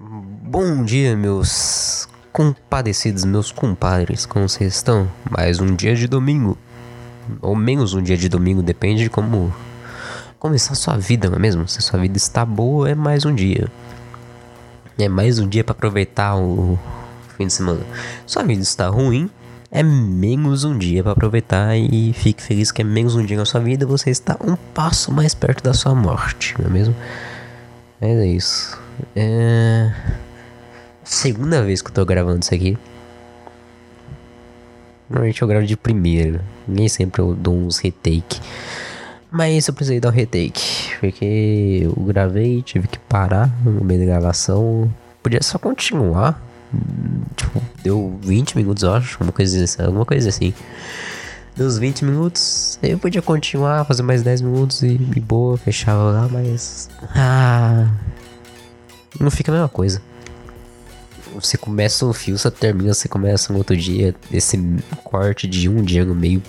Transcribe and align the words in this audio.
Bom 0.00 0.84
dia, 0.84 1.16
meus 1.16 2.08
compadecidos, 2.32 3.24
meus 3.24 3.50
compadres, 3.50 4.24
como 4.24 4.48
vocês 4.48 4.76
estão? 4.76 5.10
Mais 5.28 5.58
um 5.58 5.74
dia 5.74 5.96
de 5.96 6.06
domingo, 6.06 6.56
ou 7.42 7.56
menos 7.56 7.94
um 7.94 8.00
dia 8.00 8.16
de 8.16 8.28
domingo, 8.28 8.62
depende 8.62 9.02
de 9.02 9.10
como, 9.10 9.52
a 10.40 10.58
sua 10.58 10.96
vida, 10.96 11.28
não 11.28 11.34
é 11.34 11.40
mesmo? 11.40 11.66
Se 11.66 11.82
sua 11.82 11.98
vida 11.98 12.16
está 12.16 12.44
boa, 12.44 12.88
é 12.88 12.94
mais 12.94 13.24
um 13.24 13.34
dia. 13.34 13.66
É 14.96 15.08
mais 15.08 15.40
um 15.40 15.48
dia 15.48 15.64
para 15.64 15.72
aproveitar 15.72 16.36
o 16.36 16.78
fim 17.36 17.48
de 17.48 17.52
semana. 17.52 17.80
Sua 18.24 18.44
vida 18.44 18.62
está 18.62 18.86
ruim, 18.86 19.28
é 19.68 19.82
menos 19.82 20.62
um 20.62 20.78
dia 20.78 21.02
para 21.02 21.10
aproveitar 21.10 21.76
e 21.76 22.12
fique 22.12 22.40
feliz 22.40 22.70
que 22.70 22.82
é 22.82 22.84
menos 22.84 23.16
um 23.16 23.24
dia 23.24 23.36
na 23.36 23.44
sua 23.44 23.60
vida, 23.60 23.84
você 23.84 24.10
está 24.10 24.36
um 24.46 24.54
passo 24.72 25.10
mais 25.10 25.34
perto 25.34 25.64
da 25.64 25.74
sua 25.74 25.92
morte, 25.92 26.54
não 26.56 26.66
é 26.66 26.70
mesmo? 26.70 26.94
Mas 28.00 28.10
é 28.10 28.26
isso. 28.28 28.87
É. 29.14 29.92
Segunda 31.04 31.62
vez 31.62 31.80
que 31.80 31.88
eu 31.88 31.94
tô 31.94 32.04
gravando 32.04 32.40
isso 32.42 32.54
aqui. 32.54 32.76
Normalmente 35.08 35.40
eu 35.40 35.48
gravo 35.48 35.66
de 35.66 35.76
primeira. 35.76 36.44
Nem 36.66 36.88
sempre 36.88 37.22
eu 37.22 37.34
dou 37.34 37.54
uns 37.54 37.78
retake. 37.78 38.40
Mas 39.30 39.66
eu 39.68 39.74
precisei 39.74 40.00
dar 40.00 40.10
um 40.10 40.12
retake. 40.12 40.94
Porque 41.00 41.80
eu 41.82 41.92
gravei, 42.04 42.62
tive 42.62 42.88
que 42.88 42.98
parar 42.98 43.50
no 43.64 43.82
meio 43.84 44.00
da 44.00 44.06
gravação. 44.06 44.92
Podia 45.22 45.42
só 45.42 45.58
continuar. 45.58 46.42
Tipo, 47.36 47.62
deu 47.82 48.18
20 48.22 48.56
minutos, 48.56 48.82
eu 48.82 48.92
acho. 48.92 49.22
Uma 49.22 49.32
coisa 49.32 49.64
assim. 49.64 49.82
Alguma 49.82 50.04
coisa 50.04 50.28
assim. 50.28 50.52
Deu 51.56 51.66
uns 51.66 51.78
20 51.78 52.04
minutos. 52.04 52.78
Eu 52.82 52.98
podia 52.98 53.22
continuar, 53.22 53.84
fazer 53.84 54.02
mais 54.02 54.22
10 54.22 54.42
minutos 54.42 54.82
e, 54.82 55.00
e 55.16 55.20
boa, 55.20 55.56
fechava 55.56 56.10
lá, 56.10 56.28
mas. 56.30 56.90
Ah. 57.14 57.90
Não 59.18 59.30
fica 59.30 59.50
a 59.50 59.54
mesma 59.54 59.68
coisa. 59.68 60.02
Você 61.34 61.56
começa 61.56 62.04
um 62.06 62.12
fio, 62.12 62.36
você 62.36 62.50
termina, 62.50 62.94
você 62.94 63.08
começa 63.08 63.52
um 63.52 63.56
outro 63.56 63.76
dia. 63.76 64.14
Esse 64.32 64.58
corte 65.04 65.46
de 65.46 65.68
um 65.68 65.82
dia 65.82 66.04
no 66.04 66.14
meio. 66.14 66.42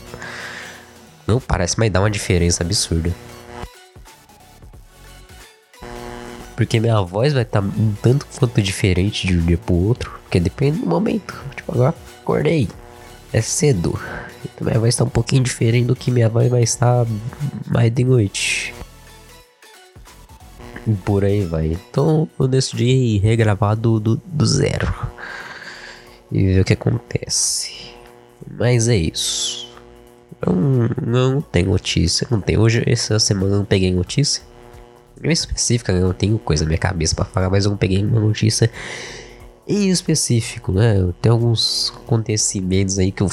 Não 1.27 1.39
parece, 1.39 1.77
mas 1.77 1.91
dá 1.91 1.99
uma 1.99 2.09
diferença 2.09 2.63
absurda. 2.63 3.13
Porque 6.55 6.79
minha 6.79 7.01
voz 7.01 7.33
vai 7.33 7.43
estar 7.43 7.61
tá 7.61 7.67
um 7.67 7.93
tanto 8.01 8.25
quanto 8.37 8.61
diferente 8.61 9.27
de 9.27 9.37
um 9.37 9.45
dia 9.45 9.57
pro 9.57 9.75
outro. 9.75 10.11
Porque 10.23 10.39
depende 10.39 10.79
do 10.79 10.87
momento. 10.87 11.39
Tipo, 11.55 11.73
agora 11.73 11.95
acordei. 12.21 12.67
É 13.31 13.41
cedo. 13.41 13.99
Então 14.43 14.67
minha 14.67 14.79
voz 14.79 14.93
está 14.93 15.03
um 15.03 15.09
pouquinho 15.09 15.43
diferente 15.43 15.85
do 15.85 15.95
que 15.95 16.09
minha 16.09 16.27
voz 16.27 16.49
vai 16.49 16.63
estar 16.63 17.05
mais 17.67 17.91
de 17.93 18.03
noite. 18.03 18.73
Por 20.95 21.23
aí 21.23 21.43
vai. 21.43 21.67
Então 21.67 22.29
eu 22.39 22.47
decidi 22.47 23.17
regravar 23.17 23.75
do, 23.75 23.99
do, 23.99 24.21
do 24.25 24.45
zero. 24.45 24.93
E 26.31 26.43
ver 26.45 26.61
o 26.61 26.65
que 26.65 26.73
acontece. 26.73 27.91
Mas 28.49 28.87
é 28.87 28.95
isso. 28.95 29.67
Não, 30.45 30.89
não 31.05 31.41
tenho 31.41 31.69
notícia. 31.69 32.27
Não 32.29 32.39
tenho. 32.39 32.61
Hoje, 32.61 32.83
essa 32.85 33.19
semana, 33.19 33.55
eu 33.55 33.57
não 33.59 33.65
peguei 33.65 33.91
notícia. 33.91 34.43
Em 35.23 35.31
específica, 35.31 35.91
eu 35.91 36.07
não 36.07 36.13
tenho 36.13 36.37
coisa 36.39 36.63
na 36.63 36.69
minha 36.69 36.79
cabeça 36.79 37.15
para 37.15 37.25
falar, 37.25 37.49
mas 37.49 37.65
eu 37.65 37.71
não 37.71 37.77
peguei 37.77 38.03
uma 38.03 38.21
notícia 38.21 38.71
em 39.67 39.89
específico, 39.89 40.71
né? 40.71 40.95
Tem 41.21 41.31
alguns 41.31 41.93
acontecimentos 41.97 42.97
aí 42.97 43.11
que 43.11 43.21
eu 43.21 43.29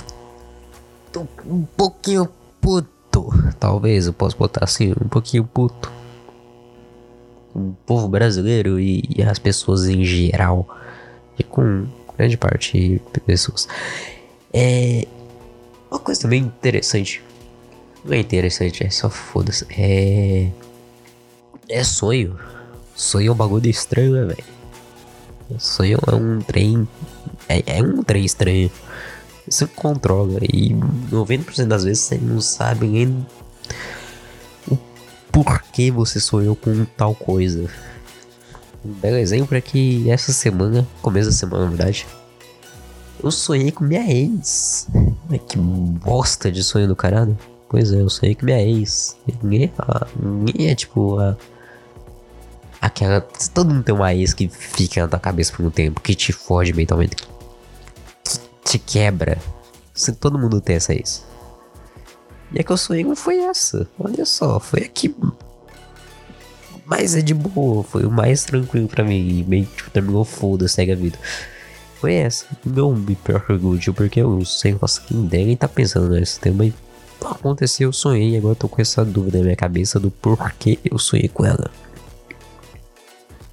tô 1.12 1.26
um 1.46 1.62
pouquinho 1.76 2.28
puto. 2.60 3.32
Talvez 3.58 4.06
eu 4.06 4.12
possa 4.12 4.36
botar 4.36 4.64
assim, 4.64 4.92
um 5.00 5.08
pouquinho 5.08 5.44
puto 5.44 5.95
o 7.56 7.74
povo 7.86 8.06
brasileiro 8.06 8.78
e, 8.78 9.04
e 9.16 9.22
as 9.22 9.38
pessoas 9.38 9.86
em 9.86 10.04
geral, 10.04 10.68
e 11.38 11.42
com 11.42 11.86
grande 12.16 12.36
parte 12.36 13.00
de 13.12 13.20
pessoas. 13.20 13.66
É 14.52 15.06
uma 15.90 15.98
coisa 15.98 16.20
também 16.20 16.42
interessante. 16.42 17.22
Não 18.04 18.12
é 18.12 18.18
interessante, 18.18 18.84
é 18.84 18.90
só 18.90 19.08
foda-se. 19.08 19.66
É. 19.70 20.48
É 21.68 21.82
sonho. 21.82 22.38
Sonho 22.94 23.28
é 23.28 23.32
um 23.32 23.36
bagulho 23.36 23.68
estranho, 23.68 24.12
né, 24.12 24.24
velho? 24.24 25.58
Sonho 25.58 25.98
é 26.06 26.14
um 26.14 26.40
trem. 26.40 26.86
É, 27.48 27.78
é 27.78 27.82
um 27.82 28.02
trem 28.02 28.24
estranho. 28.24 28.70
Você 29.48 29.66
controla. 29.66 30.38
E 30.42 30.70
90% 31.10 31.66
das 31.66 31.84
vezes 31.84 32.04
você 32.04 32.18
não 32.18 32.40
sabe 32.40 32.86
nem 32.86 33.26
por 35.36 35.60
que 35.64 35.90
você 35.90 36.18
sonhou 36.18 36.56
com 36.56 36.86
tal 36.96 37.14
coisa. 37.14 37.68
Um 38.82 38.90
belo 38.90 39.16
exemplo 39.16 39.54
é 39.54 39.60
que 39.60 40.10
essa 40.10 40.32
semana, 40.32 40.88
começo 41.02 41.28
da 41.28 41.36
semana 41.36 41.64
na 41.64 41.68
verdade, 41.68 42.06
eu 43.22 43.30
sonhei 43.30 43.70
com 43.70 43.84
minha 43.84 44.10
ex. 44.10 44.88
Que 45.46 45.58
bosta 45.58 46.50
de 46.50 46.64
sonho 46.64 46.88
do 46.88 46.96
caralho. 46.96 47.38
Pois 47.68 47.92
é, 47.92 48.00
eu 48.00 48.08
sonhei 48.08 48.34
com 48.34 48.46
minha 48.46 48.62
ex. 48.62 49.14
Ninguém, 49.42 49.70
ninguém 50.18 50.70
é 50.70 50.74
tipo 50.74 51.18
a. 51.18 51.36
Aquela. 52.80 53.20
Todo 53.52 53.74
mundo 53.74 53.84
tem 53.84 53.94
uma 53.94 54.14
ex 54.14 54.32
que 54.32 54.48
fica 54.48 55.02
na 55.02 55.08
tua 55.08 55.18
cabeça 55.18 55.52
por 55.54 55.66
um 55.66 55.70
tempo, 55.70 56.00
que 56.00 56.14
te 56.14 56.32
foge 56.32 56.72
mentalmente, 56.72 57.14
que 57.14 58.38
te 58.64 58.78
quebra. 58.78 59.36
Todo 60.18 60.38
mundo 60.38 60.62
tem 60.62 60.76
essa 60.76 60.94
ex. 60.94 61.22
E 62.52 62.60
a 62.60 62.64
que 62.64 62.70
eu 62.70 62.76
sonhei 62.76 63.04
não 63.04 63.16
foi 63.16 63.38
essa. 63.38 63.88
Olha 63.98 64.24
só, 64.24 64.60
foi 64.60 64.80
aqui. 64.80 65.14
Mas 66.84 67.16
é 67.16 67.20
de 67.20 67.34
boa, 67.34 67.82
foi 67.82 68.04
o 68.04 68.10
mais 68.10 68.44
tranquilo 68.44 68.86
para 68.86 69.02
mim. 69.02 69.40
E 69.40 69.44
meio 69.44 69.66
tipo, 69.66 69.90
terminou 69.90 70.24
foda, 70.24 70.68
segue 70.68 70.92
a 70.92 70.96
vida. 70.96 71.18
Foi 72.00 72.14
essa. 72.14 72.46
Não 72.64 72.94
me 72.94 73.16
pergunte 73.16 73.90
porque 73.90 74.20
eu 74.20 74.44
sei, 74.44 74.76
nossa, 74.80 75.00
quem 75.00 75.26
dera 75.26 75.56
tá 75.56 75.68
pensando 75.68 76.10
nesse 76.10 76.38
tema. 76.38 76.64
E 76.64 76.74
aconteceu, 77.24 77.88
eu 77.88 77.92
sonhei 77.92 78.36
agora 78.36 78.52
eu 78.52 78.56
tô 78.56 78.68
com 78.68 78.80
essa 78.80 79.04
dúvida 79.04 79.38
na 79.38 79.44
minha 79.44 79.56
cabeça 79.56 79.98
do 79.98 80.10
porquê 80.10 80.78
eu 80.84 80.98
sonhei 80.98 81.28
com 81.28 81.44
ela. 81.44 81.70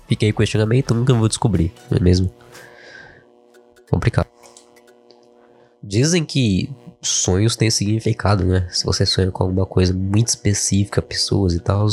Fiquei 0.07 0.31
questionamento, 0.31 0.93
nunca 0.93 1.13
vou 1.13 1.27
descobrir, 1.27 1.73
não 1.89 1.97
é 1.97 2.01
mesmo? 2.01 2.31
Complicado. 3.89 4.27
Dizem 5.81 6.23
que 6.23 6.69
sonhos 7.03 7.55
têm 7.55 7.69
significado, 7.69 8.45
né? 8.45 8.67
Se 8.69 8.85
você 8.85 9.05
sonha 9.05 9.31
com 9.31 9.43
alguma 9.43 9.65
coisa 9.65 9.93
muito 9.93 10.27
específica, 10.27 11.01
pessoas 11.01 11.53
e 11.53 11.59
tal, 11.59 11.87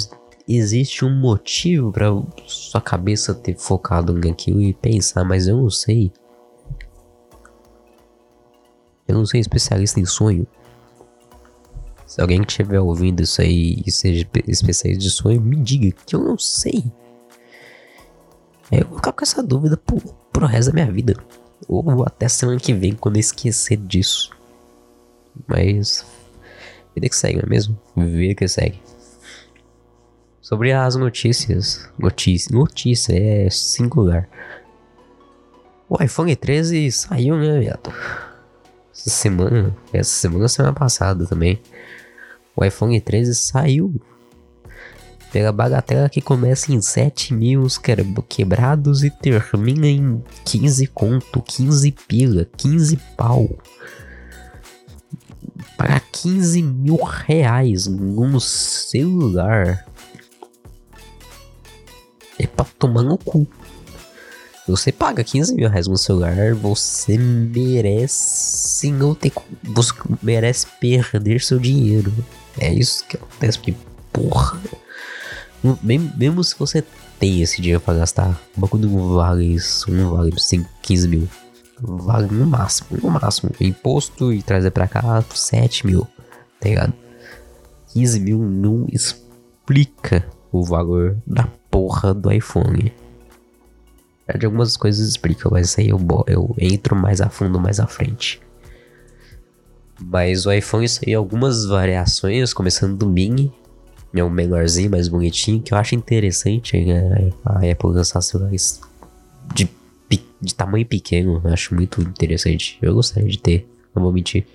existe 0.48 1.04
um 1.04 1.14
motivo 1.14 1.92
para 1.92 2.10
sua 2.46 2.80
cabeça 2.80 3.34
ter 3.34 3.56
focado 3.56 4.12
naquilo 4.12 4.60
e 4.60 4.72
pensar, 4.72 5.24
mas 5.24 5.46
eu 5.46 5.56
não 5.56 5.70
sei. 5.70 6.12
Eu 9.06 9.16
não 9.16 9.26
sou 9.26 9.38
especialista 9.38 9.98
em 9.98 10.04
sonho. 10.04 10.46
Se 12.06 12.20
alguém 12.20 12.40
estiver 12.40 12.80
ouvindo 12.80 13.22
isso 13.22 13.40
aí 13.40 13.82
e 13.86 13.90
seja 13.90 14.26
especialista 14.46 15.02
de 15.02 15.10
sonho, 15.10 15.40
me 15.40 15.56
diga 15.56 15.96
que 16.04 16.14
eu 16.14 16.20
não 16.20 16.38
sei. 16.38 16.84
Eu 18.70 18.86
vou 18.86 18.96
ficar 18.96 19.12
com 19.12 19.24
essa 19.24 19.42
dúvida 19.42 19.76
pro, 19.76 20.00
pro 20.32 20.46
resto 20.46 20.70
da 20.70 20.74
minha 20.74 20.92
vida. 20.92 21.14
Ou 21.68 22.04
até 22.04 22.28
semana 22.28 22.58
que 22.58 22.72
vem, 22.72 22.94
quando 22.94 23.16
eu 23.16 23.20
esquecer 23.20 23.76
disso. 23.76 24.30
Mas. 25.46 26.04
Vida 26.94 27.08
que 27.08 27.16
segue, 27.16 27.36
não 27.36 27.44
é 27.44 27.48
mesmo? 27.48 27.78
Vida 27.96 28.34
que 28.34 28.48
segue. 28.48 28.80
Sobre 30.40 30.72
as 30.72 30.96
notícias. 30.96 31.88
Notícia. 31.98 32.54
Notícia 32.54 33.12
é 33.12 33.48
singular. 33.50 34.28
O 35.88 36.02
iPhone 36.02 36.34
13 36.34 36.90
saiu, 36.90 37.36
né, 37.36 37.58
viado? 37.60 37.92
Essa 38.92 39.10
semana. 39.10 39.76
Essa 39.92 40.10
semana, 40.10 40.48
semana 40.48 40.74
passada 40.74 41.26
também. 41.26 41.60
O 42.56 42.64
iPhone 42.64 43.00
13 43.00 43.34
saiu. 43.34 43.94
Pela 45.32 45.52
bagatela 45.52 46.08
que 46.08 46.20
começa 46.20 46.72
em 46.72 46.82
7 46.82 47.32
mil 47.32 47.64
quebrados 48.28 49.04
e 49.04 49.10
termina 49.10 49.86
em 49.86 50.20
15 50.44 50.88
conto, 50.88 51.40
15 51.40 51.92
pila, 52.08 52.48
15 52.56 52.96
pau 53.16 53.48
pagar 55.76 56.00
15 56.12 56.62
mil 56.62 56.96
reais 56.96 57.86
num 57.86 58.38
celular 58.40 59.86
é 62.38 62.46
pra 62.46 62.64
tomar 62.78 63.02
no 63.02 63.18
cu. 63.18 63.46
Você 64.66 64.92
paga 64.92 65.24
15 65.24 65.54
mil 65.54 65.68
reais 65.68 65.86
no 65.86 65.96
celular, 65.96 66.54
você 66.54 67.18
merece 67.18 68.92
não 68.92 69.14
ter. 69.14 69.32
Você 69.64 69.92
merece 70.22 70.66
perder 70.78 71.40
seu 71.40 71.58
dinheiro. 71.58 72.12
É 72.58 72.72
isso 72.72 73.04
que 73.06 73.16
acontece, 73.16 73.58
porque, 73.58 73.74
porra. 74.12 74.60
Mesmo 75.82 76.42
se 76.44 76.58
você 76.58 76.84
tem 77.18 77.42
esse 77.42 77.60
dinheiro 77.60 77.80
pra 77.80 77.94
gastar, 77.94 78.40
o 78.56 78.60
bagulho 78.60 78.88
não 78.88 79.14
vale 79.14 79.44
isso, 79.44 79.90
não 79.90 80.16
vale 80.16 80.32
15 80.82 81.08
mil 81.08 81.28
vale 81.80 82.28
no 82.32 82.46
máximo, 82.46 82.98
no 83.02 83.10
máximo. 83.10 83.52
Imposto 83.60 84.32
e 84.32 84.42
trazer 84.42 84.70
pra 84.70 84.88
cá 84.88 85.22
7 85.22 85.86
mil, 85.86 86.06
tá 86.60 86.68
ligado? 86.68 86.92
15 87.92 88.20
mil 88.20 88.38
não 88.38 88.86
explica 88.90 90.26
o 90.52 90.64
valor 90.64 91.16
da 91.26 91.48
porra 91.70 92.14
do 92.14 92.30
iPhone. 92.32 92.92
De 94.38 94.46
algumas 94.46 94.76
coisas 94.76 95.08
explicam, 95.08 95.50
mas 95.50 95.76
aí 95.78 95.88
eu, 95.88 95.98
eu 96.26 96.54
entro 96.58 96.94
mais 96.94 97.20
a 97.20 97.28
fundo 97.28 97.58
mais 97.58 97.80
à 97.80 97.86
frente. 97.86 98.40
Mas 100.00 100.46
o 100.46 100.52
iPhone 100.52 100.88
saiu 100.88 101.18
algumas 101.18 101.66
variações, 101.66 102.54
começando 102.54 102.96
do 102.96 103.08
mini, 103.08 103.52
é 104.14 104.24
um 104.24 104.30
menorzinho, 104.30 104.90
mais 104.90 105.08
bonitinho, 105.08 105.62
que 105.62 105.72
eu 105.72 105.78
acho 105.78 105.94
interessante 105.94 106.82
né? 106.84 107.30
a 107.44 107.58
Apple 107.58 107.90
lançar 107.90 108.20
celulares 108.20 108.80
de, 109.54 109.68
de 110.40 110.54
tamanho 110.54 110.86
pequeno, 110.86 111.42
acho 111.44 111.74
muito 111.74 112.00
interessante. 112.00 112.78
Eu 112.80 112.94
gostaria 112.94 113.28
de 113.28 113.38
ter, 113.38 113.68
não 113.94 114.02
vou 114.02 114.12
mentir. 114.12 114.46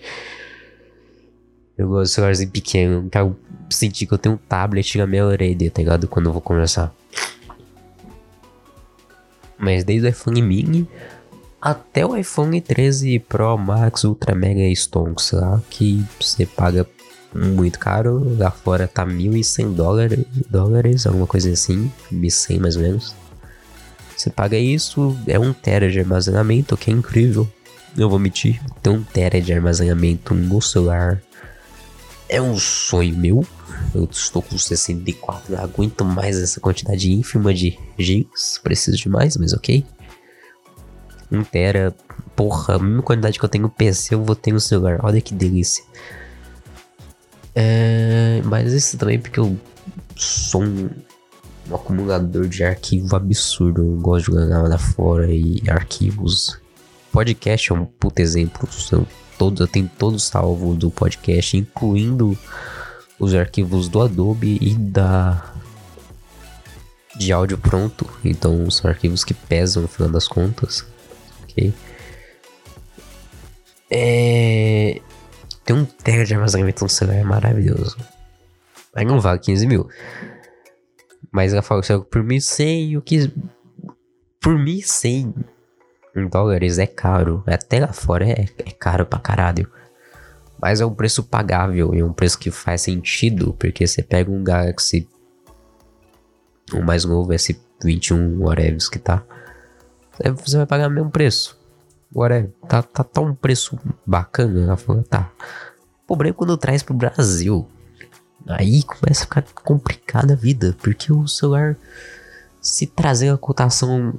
Eu 1.77 1.89
gosto 1.89 2.09
de 2.09 2.15
celularzinho 2.15 2.49
pequeno, 2.49 3.09
quero 3.09 3.35
sentir 3.69 4.05
que 4.05 4.13
eu 4.13 4.17
tenho 4.17 4.35
um 4.35 4.37
tablet 4.37 4.97
na 4.97 5.05
minha 5.05 5.25
orelha, 5.25 5.69
tá 5.69 5.81
ligado? 5.81 6.07
Quando 6.07 6.27
eu 6.27 6.33
vou 6.33 6.41
conversar. 6.41 6.93
Mas 9.57 9.83
desde 9.83 10.07
o 10.07 10.09
iPhone 10.09 10.41
mini 10.41 10.87
até 11.61 12.05
o 12.05 12.15
iPhone 12.15 12.61
13 12.61 13.19
Pro 13.19 13.57
Max 13.57 14.03
Ultra 14.03 14.35
Mega 14.35 14.61
Stonks 14.75 15.31
lá, 15.31 15.61
que 15.69 16.05
você 16.19 16.45
paga 16.45 16.87
muito 17.33 17.79
caro. 17.79 18.37
Lá 18.37 18.51
fora 18.51 18.87
tá 18.87 19.05
1.100 19.05 19.73
dólares, 19.73 20.25
dólares, 20.49 21.05
alguma 21.05 21.27
coisa 21.27 21.51
assim, 21.51 21.91
1.100 22.13 22.59
mais 22.59 22.75
ou 22.75 22.81
menos. 22.83 23.15
Você 24.15 24.29
paga 24.29 24.57
isso, 24.57 25.17
é 25.27 25.37
um 25.39 25.51
tera 25.53 25.91
de 25.91 25.99
armazenamento, 25.99 26.77
que 26.77 26.89
é 26.89 26.93
incrível. 26.93 27.47
Não 27.95 28.09
vou 28.09 28.19
mentir, 28.19 28.61
ter 28.81 28.89
um 28.89 29.03
tera 29.03 29.41
de 29.41 29.53
armazenamento 29.53 30.33
no 30.33 30.61
celular 30.61 31.21
é 32.27 32.41
um 32.41 32.57
sonho 32.57 33.15
meu. 33.15 33.45
Eu 33.93 34.07
estou 34.09 34.41
com 34.41 34.57
64, 34.57 35.53
não 35.53 35.63
aguento 35.63 36.03
mais 36.03 36.37
essa 36.41 36.59
quantidade 36.59 37.11
ínfima 37.11 37.53
de 37.53 37.77
gigas. 37.97 38.59
Preciso 38.61 38.97
de 38.97 39.09
mais, 39.09 39.37
mas 39.37 39.53
ok. 39.53 39.85
1 41.31 41.43
tera, 41.43 41.95
porra, 42.35 42.75
a 42.75 42.79
mesma 42.79 43.01
quantidade 43.01 43.39
que 43.39 43.45
eu 43.45 43.49
tenho 43.49 43.69
PC, 43.69 44.15
eu 44.15 44.23
vou 44.23 44.35
ter 44.35 44.51
no 44.51 44.59
celular. 44.59 44.99
Olha 45.03 45.21
que 45.21 45.33
delícia. 45.33 45.83
É, 47.53 48.41
mas 48.43 48.73
isso 48.73 48.97
também 48.97 49.19
porque 49.19 49.39
eu 49.39 49.57
sou 50.15 50.63
um, 50.63 50.89
um 51.69 51.75
acumulador 51.75 52.47
de 52.47 52.63
arquivo 52.63 53.15
absurdo. 53.15 53.81
Eu 53.81 53.97
gosto 54.01 54.31
de 54.31 54.39
jogar 54.39 54.63
lá 54.63 54.77
fora 54.77 55.31
e 55.31 55.61
arquivos. 55.67 56.59
Podcast 57.11 57.71
é 57.71 57.75
um 57.75 57.85
puto 57.85 58.21
exemplo. 58.21 58.67
Eu, 58.91 59.07
todo, 59.37 59.63
eu 59.63 59.67
tenho 59.67 59.89
todo 59.97 60.19
salvo 60.19 60.75
do 60.75 60.91
podcast, 60.91 61.57
incluindo 61.57 62.37
os 63.19 63.33
arquivos 63.33 63.87
do 63.87 64.01
Adobe 64.01 64.57
e 64.61 64.75
da 64.75 65.53
de 67.15 67.31
áudio 67.31 67.57
pronto. 67.57 68.07
Então 68.23 68.69
são 68.69 68.89
arquivos 68.89 69.23
que 69.23 69.33
pesam 69.33 69.83
no 69.83 69.87
final 69.87 70.09
das 70.09 70.27
contas. 70.27 70.85
Ok. 71.43 71.73
É... 73.89 75.01
Tem 75.63 75.75
um 75.75 75.85
tera 75.85 76.25
de 76.25 76.33
armazenamento 76.33 76.83
no 76.83 76.89
celular 76.89 77.17
é 77.17 77.23
maravilhoso. 77.23 77.97
Mas 78.93 79.07
não 79.07 79.19
vale 79.19 79.39
15 79.39 79.65
mil. 79.65 79.89
Mas 81.35 81.51
ela 81.51 81.61
falou 81.61 81.83
que 81.83 81.99
por 82.09 82.23
mim 82.23 82.39
100 82.39 82.95
o 82.95 83.01
que. 83.01 83.29
Por 84.39 84.57
mim 84.57 84.79
100 84.81 85.35
dólares 86.31 86.79
é 86.79 86.87
caro. 86.87 87.43
Até 87.45 87.81
lá 87.81 87.91
fora 87.91 88.25
é, 88.25 88.45
é 88.59 88.71
caro 88.71 89.05
pra 89.05 89.19
caralho. 89.19 89.69
Mas 90.61 90.79
é 90.79 90.85
um 90.85 90.95
preço 90.95 91.23
pagável 91.23 91.93
e 91.93 92.01
um 92.01 92.13
preço 92.13 92.39
que 92.39 92.49
faz 92.49 92.83
sentido, 92.83 93.53
porque 93.59 93.85
você 93.85 94.01
pega 94.01 94.31
um 94.31 94.45
Galaxy, 94.45 95.09
o 96.71 96.81
mais 96.81 97.03
novo 97.03 97.31
S21, 97.31 98.37
whatever 98.37 98.89
que 98.89 98.97
tá, 98.97 99.21
você 100.41 100.55
vai 100.55 100.65
pagar 100.65 100.87
o 100.87 100.91
mesmo 100.91 101.11
preço. 101.11 101.59
Whatever, 102.15 102.49
tá, 102.65 102.81
tá, 102.81 103.03
tá 103.03 103.19
um 103.19 103.35
preço 103.35 103.77
bacana. 104.05 104.61
Ela 104.61 104.77
falou, 104.77 105.03
tá. 105.03 105.29
O 106.05 106.07
problema 106.07 106.33
é 106.33 106.37
quando 106.37 106.55
traz 106.55 106.81
pro 106.81 106.93
Brasil. 106.93 107.67
Aí 108.47 108.83
começa 108.83 109.23
a 109.23 109.25
ficar 109.25 109.41
complicada 109.63 110.33
a 110.33 110.35
vida, 110.35 110.75
porque 110.81 111.11
o 111.11 111.27
celular, 111.27 111.75
se 112.61 112.85
trazer 112.85 113.29
a 113.29 113.37
cotação 113.37 114.13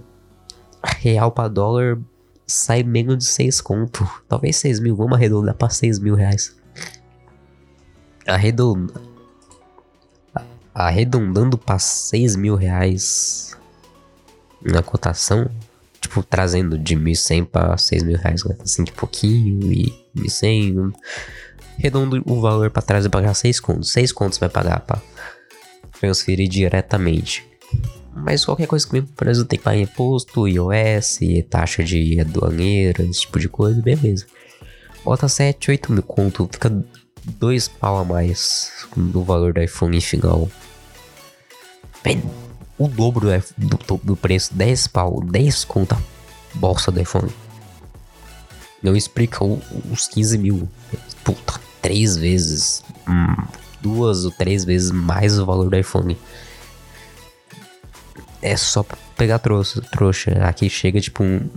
real 0.82 1.30
para 1.30 1.48
dólar, 1.48 1.98
sai 2.46 2.82
menos 2.82 3.18
de 3.18 3.24
6 3.24 3.60
conto. 3.60 4.08
Talvez 4.28 4.56
6 4.56 4.80
mil, 4.80 4.96
vamos 4.96 5.14
arredondar 5.14 5.54
pra 5.54 5.68
6 5.68 5.98
mil 5.98 6.14
reais. 6.14 6.56
Arredond... 8.26 8.92
Arredondando 10.74 11.56
pra 11.56 11.78
6 11.78 12.36
mil 12.36 12.54
reais 12.54 13.56
na 14.62 14.82
cotação, 14.82 15.48
tipo, 16.00 16.22
trazendo 16.22 16.76
de 16.76 16.94
1.100 16.94 17.46
pra 17.46 17.78
6 17.78 18.02
mil 18.02 18.18
reais, 18.18 18.44
né? 18.44 18.56
assim, 18.60 18.84
de 18.84 18.92
pouquinho 18.92 19.72
e 19.72 19.94
1.100. 20.14 20.92
Redondo 21.78 22.22
o 22.26 22.40
valor 22.40 22.70
pra 22.70 22.82
trás 22.82 23.04
e 23.04 23.08
pagar 23.08 23.34
6 23.34 23.60
contos. 23.60 23.92
6 23.92 24.12
contos 24.12 24.38
vai 24.38 24.48
pagar 24.48 24.80
pra 24.80 25.00
transferir 25.98 26.48
diretamente. 26.48 27.46
Mas 28.14 28.44
qualquer 28.44 28.66
coisa 28.66 28.88
que 28.88 29.02
por 29.02 29.28
exemplo, 29.28 29.48
tem 29.48 29.58
que 29.58 29.64
pagar 29.64 29.78
imposto, 29.78 30.48
IOS, 30.48 31.18
taxa 31.50 31.84
de 31.84 32.18
aduaneira, 32.20 33.02
esse 33.02 33.20
tipo 33.20 33.38
de 33.38 33.48
coisa, 33.48 33.80
beleza. 33.82 34.26
Bota 35.04 35.28
7, 35.28 35.70
8 35.70 35.92
mil 35.92 36.02
conto, 36.02 36.48
fica 36.50 36.72
2 37.24 37.68
pau 37.68 37.98
a 37.98 38.04
mais 38.04 38.72
no 38.96 39.22
valor 39.22 39.52
do 39.52 39.62
iPhone 39.62 40.00
final. 40.00 40.50
Bem, 42.02 42.22
o 42.78 42.88
dobro 42.88 43.28
do, 43.56 43.76
do, 43.76 44.00
do, 44.02 44.16
preço, 44.16 44.54
10 44.54 44.86
pau, 44.88 45.20
10 45.22 45.64
conta 45.64 45.96
bolsa 46.54 46.90
do 46.90 47.00
iPhone. 47.00 47.30
Não 48.82 48.96
explica 48.96 49.44
os 49.44 50.08
15 50.08 50.38
mil. 50.38 50.68
Puta, 51.24 51.60
3 51.86 52.16
vezes, 52.16 52.82
hum, 53.08 53.44
duas 53.80 54.24
ou 54.24 54.32
três 54.32 54.64
vezes 54.64 54.90
mais 54.90 55.38
o 55.38 55.46
valor 55.46 55.70
do 55.70 55.76
iPhone 55.76 56.18
é 58.42 58.56
só 58.56 58.84
pegar 59.16 59.38
trouxa, 59.38 59.80
trouxa. 59.80 60.32
Aqui 60.48 60.68
chega, 60.68 61.00
tipo, 61.00 61.22
um, 61.22 61.48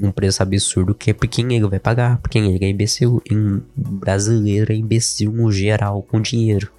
um 0.00 0.12
preço 0.12 0.44
absurdo 0.44 0.94
que 0.94 1.10
é 1.10 1.14
ele 1.50 1.66
vai 1.66 1.80
pagar, 1.80 2.18
porque 2.18 2.38
ele 2.38 2.64
é 2.64 2.68
imbecil. 2.68 3.20
Em 3.28 3.60
brasileiro 3.76 4.72
é 4.72 4.76
imbecil 4.76 5.32
no 5.32 5.50
geral 5.50 6.02
com 6.02 6.20
dinheiro. 6.20 6.70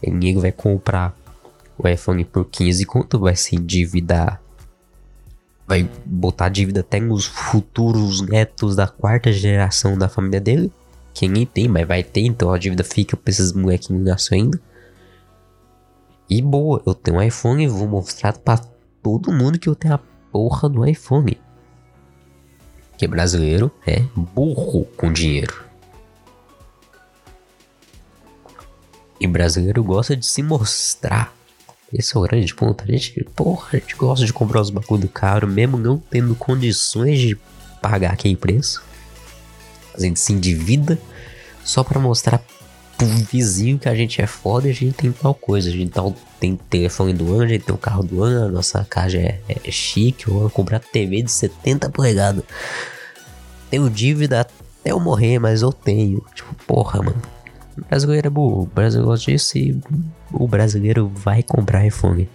Ele 0.00 0.38
vai 0.38 0.52
comprar 0.52 1.18
o 1.76 1.88
iPhone 1.88 2.24
por 2.24 2.44
15 2.44 2.84
conto, 2.84 3.18
vai 3.18 3.34
se 3.34 3.56
endividar. 3.56 4.40
Vai 5.66 5.90
botar 6.06 6.48
dívida 6.48 6.78
até 6.78 7.00
nos 7.00 7.26
futuros 7.26 8.20
netos 8.20 8.76
da 8.76 8.86
quarta 8.86 9.32
geração 9.32 9.98
da 9.98 10.08
família 10.08 10.40
dele. 10.40 10.72
Quem 11.18 11.28
nem 11.28 11.44
tem, 11.44 11.66
mas 11.66 11.84
vai 11.84 12.04
ter, 12.04 12.20
então 12.20 12.52
a 12.52 12.56
dívida 12.56 12.84
fica 12.84 13.16
pra 13.16 13.28
esses 13.28 13.52
molequinhos 13.52 14.04
nascem 14.04 14.42
ainda. 14.42 14.60
E 16.30 16.40
boa, 16.40 16.80
eu 16.86 16.94
tenho 16.94 17.16
um 17.16 17.22
iPhone 17.22 17.64
e 17.64 17.66
vou 17.66 17.88
mostrar 17.88 18.34
para 18.34 18.58
todo 19.02 19.32
mundo 19.32 19.58
que 19.58 19.68
eu 19.68 19.74
tenho 19.74 19.94
a 19.94 20.00
porra 20.30 20.68
do 20.68 20.86
iPhone. 20.86 21.36
Que 22.96 23.08
brasileiro 23.08 23.68
é 23.84 23.98
burro 24.14 24.84
com 24.96 25.12
dinheiro. 25.12 25.64
E 29.20 29.26
brasileiro 29.26 29.82
gosta 29.82 30.16
de 30.16 30.24
se 30.24 30.40
mostrar. 30.40 31.34
Esse 31.92 32.16
é 32.16 32.20
o 32.20 32.22
grande 32.22 32.54
ponto. 32.54 32.84
A 32.84 32.86
gente, 32.86 33.24
porra, 33.34 33.70
a 33.72 33.76
gente 33.76 33.96
gosta 33.96 34.24
de 34.24 34.32
comprar 34.32 34.60
os 34.60 34.70
bagulho 34.70 35.08
caro, 35.08 35.48
mesmo 35.48 35.76
não 35.76 35.98
tendo 35.98 36.36
condições 36.36 37.18
de 37.18 37.36
pagar 37.82 38.12
aquele 38.12 38.36
preço. 38.36 38.86
A 39.98 40.02
gente 40.02 40.20
se 40.20 40.32
endivida 40.32 40.98
só 41.64 41.82
para 41.82 42.00
mostrar 42.00 42.42
pro 42.96 43.06
vizinho 43.06 43.78
que 43.78 43.88
a 43.88 43.94
gente 43.94 44.20
é 44.20 44.26
foda 44.26 44.66
e 44.66 44.70
a 44.70 44.74
gente 44.74 44.94
tem 44.94 45.12
tal 45.12 45.34
coisa. 45.34 45.68
A 45.68 45.72
gente 45.72 45.90
tá, 45.90 46.02
tem 46.40 46.56
telefone 46.56 47.12
do 47.12 47.32
ano, 47.32 47.44
a 47.44 47.48
gente 47.48 47.64
tem 47.64 47.74
o 47.74 47.78
carro 47.78 48.02
do 48.02 48.22
ano, 48.22 48.46
a 48.46 48.48
nossa 48.50 48.84
casa 48.84 49.16
é, 49.18 49.40
é 49.48 49.70
chique, 49.70 50.28
eu 50.28 50.34
vou 50.34 50.50
comprar 50.50 50.80
TV 50.80 51.22
de 51.22 51.30
70 51.30 51.90
polegadas. 51.90 52.42
Tenho 53.70 53.88
dívida 53.88 54.40
até 54.40 54.52
eu 54.84 54.98
morrer, 54.98 55.38
mas 55.38 55.62
eu 55.62 55.72
tenho. 55.72 56.24
Tipo, 56.34 56.54
porra, 56.66 57.02
mano. 57.02 57.22
O 57.76 57.84
brasileiro 57.84 58.26
é 58.26 58.30
burro. 58.30 58.62
O 58.62 58.66
brasileiro 58.66 59.10
gosta 59.10 59.30
disso 59.30 59.58
e 59.58 59.80
o 60.32 60.48
brasileiro 60.48 61.08
vai 61.08 61.42
comprar 61.42 61.86
iPhone. 61.86 62.28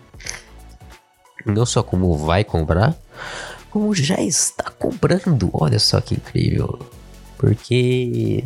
Não 1.45 1.65
só 1.65 1.83
como 1.83 2.15
vai 2.17 2.43
comprar, 2.43 2.95
como 3.69 3.93
já 3.93 4.21
está 4.21 4.71
comprando. 4.71 5.49
Olha 5.51 5.79
só 5.79 5.99
que 5.99 6.15
incrível. 6.15 6.79
Porque 7.43 8.41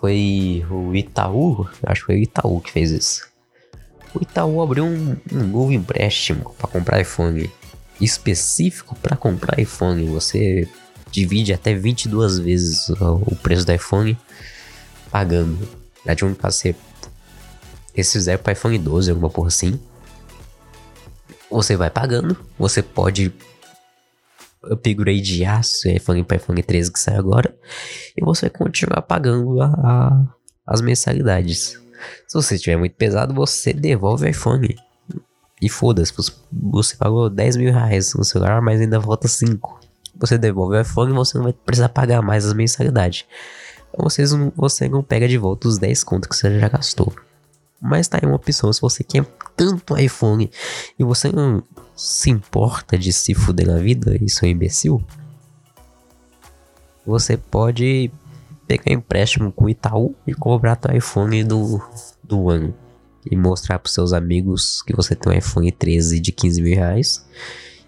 foi 0.00 0.64
o 0.70 0.94
Itaú, 0.94 1.68
acho 1.84 2.02
que 2.02 2.06
foi 2.06 2.14
o 2.14 2.22
Itaú 2.22 2.60
que 2.60 2.70
fez 2.70 2.92
isso. 2.92 3.28
O 4.14 4.22
Itaú 4.22 4.62
abriu 4.62 4.84
um, 4.84 5.16
um 5.32 5.44
novo 5.44 5.72
empréstimo 5.72 6.54
para 6.56 6.68
comprar 6.68 7.00
iPhone 7.00 7.50
específico 8.00 8.94
para 8.94 9.16
comprar 9.16 9.58
iPhone. 9.58 10.06
Você 10.06 10.68
divide 11.10 11.52
até 11.52 11.74
22 11.74 12.38
vezes 12.38 12.90
o 12.90 13.34
preço 13.42 13.66
do 13.66 13.72
iPhone 13.72 14.16
pagando. 15.10 15.68
Na 16.04 16.14
de 16.14 16.24
um 16.24 16.34
você, 16.34 16.76
eles 17.92 18.12
fizeram 18.12 18.40
para 18.40 18.52
iPhone 18.52 18.78
12, 18.78 19.10
alguma 19.10 19.30
porra 19.30 19.48
assim. 19.48 19.80
Você 21.50 21.74
vai 21.74 21.90
pagando, 21.90 22.36
você 22.56 22.82
pode 22.82 23.32
upgradear 24.64 25.62
seu 25.64 25.92
iPhone 25.92 26.24
para 26.24 26.36
iPhone 26.36 26.62
13 26.62 26.92
que 26.92 26.98
sai 26.98 27.16
agora 27.16 27.54
e 28.16 28.24
você 28.24 28.50
continuar 28.50 29.02
pagando 29.02 29.60
a, 29.60 29.66
a, 29.66 30.26
as 30.66 30.80
mensalidades. 30.80 31.80
Se 32.26 32.34
você 32.34 32.56
estiver 32.56 32.76
muito 32.76 32.94
pesado, 32.94 33.34
você 33.34 33.72
devolve 33.72 34.26
o 34.26 34.28
iPhone. 34.28 34.76
E 35.60 35.68
foda-se, 35.68 36.12
você 36.52 36.96
pagou 36.96 37.28
10 37.28 37.56
mil 37.56 37.72
reais 37.72 38.14
no 38.14 38.24
celular, 38.24 38.62
mas 38.62 38.80
ainda 38.80 39.00
falta 39.00 39.26
5. 39.26 39.80
Você 40.16 40.38
devolve 40.38 40.76
o 40.76 40.80
iPhone 40.80 41.12
e 41.12 41.14
você 41.14 41.36
não 41.36 41.44
vai 41.44 41.52
precisar 41.52 41.88
pagar 41.88 42.22
mais 42.22 42.44
as 42.44 42.52
mensalidades. 42.52 43.24
Então 43.92 44.06
não, 44.38 44.52
você 44.54 44.88
não 44.88 45.02
pega 45.02 45.26
de 45.26 45.38
volta 45.38 45.66
os 45.66 45.78
10 45.78 46.04
contos 46.04 46.28
que 46.28 46.36
você 46.36 46.60
já 46.60 46.68
gastou. 46.68 47.12
Mas 47.80 48.08
tá 48.08 48.18
aí 48.20 48.26
uma 48.26 48.36
opção, 48.36 48.72
se 48.72 48.80
você 48.80 49.04
quer 49.04 49.24
tanto 49.56 49.98
iPhone 49.98 50.50
e 50.98 51.04
você 51.04 51.30
não 51.30 51.62
se 51.98 52.30
importa 52.30 52.96
de 52.96 53.12
se 53.12 53.34
fuder 53.34 53.66
na 53.66 53.78
vida, 53.78 54.16
isso 54.22 54.44
é 54.44 54.48
um 54.48 54.52
imbecil, 54.52 55.04
você 57.04 57.36
pode 57.36 58.08
pegar 58.68 58.92
empréstimo 58.92 59.50
com 59.50 59.64
o 59.64 59.68
Itaú 59.68 60.14
e 60.24 60.32
cobrar 60.32 60.76
teu 60.76 60.94
iPhone 60.96 61.42
do, 61.42 61.82
do 62.22 62.48
ano. 62.48 62.72
E 63.28 63.34
mostrar 63.34 63.80
pros 63.80 63.94
seus 63.94 64.12
amigos 64.12 64.80
que 64.82 64.94
você 64.94 65.16
tem 65.16 65.32
um 65.32 65.36
iPhone 65.36 65.72
13 65.72 66.20
de 66.20 66.30
15 66.30 66.62
mil 66.62 66.76
reais. 66.76 67.26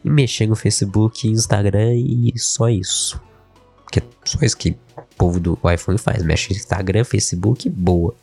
E 0.04 0.10
mexer 0.10 0.46
no 0.46 0.56
Facebook, 0.56 1.28
Instagram 1.28 1.94
e 1.94 2.32
só 2.36 2.68
isso. 2.68 3.20
Porque 3.84 4.00
é 4.00 4.02
só 4.24 4.38
isso 4.42 4.56
que 4.56 4.70
o 4.96 5.02
povo 5.16 5.38
do 5.38 5.58
iPhone 5.72 5.98
faz. 5.98 6.22
Mexe 6.24 6.50
no 6.50 6.56
Instagram, 6.56 7.04
Facebook, 7.04 7.68
boa. 7.68 8.14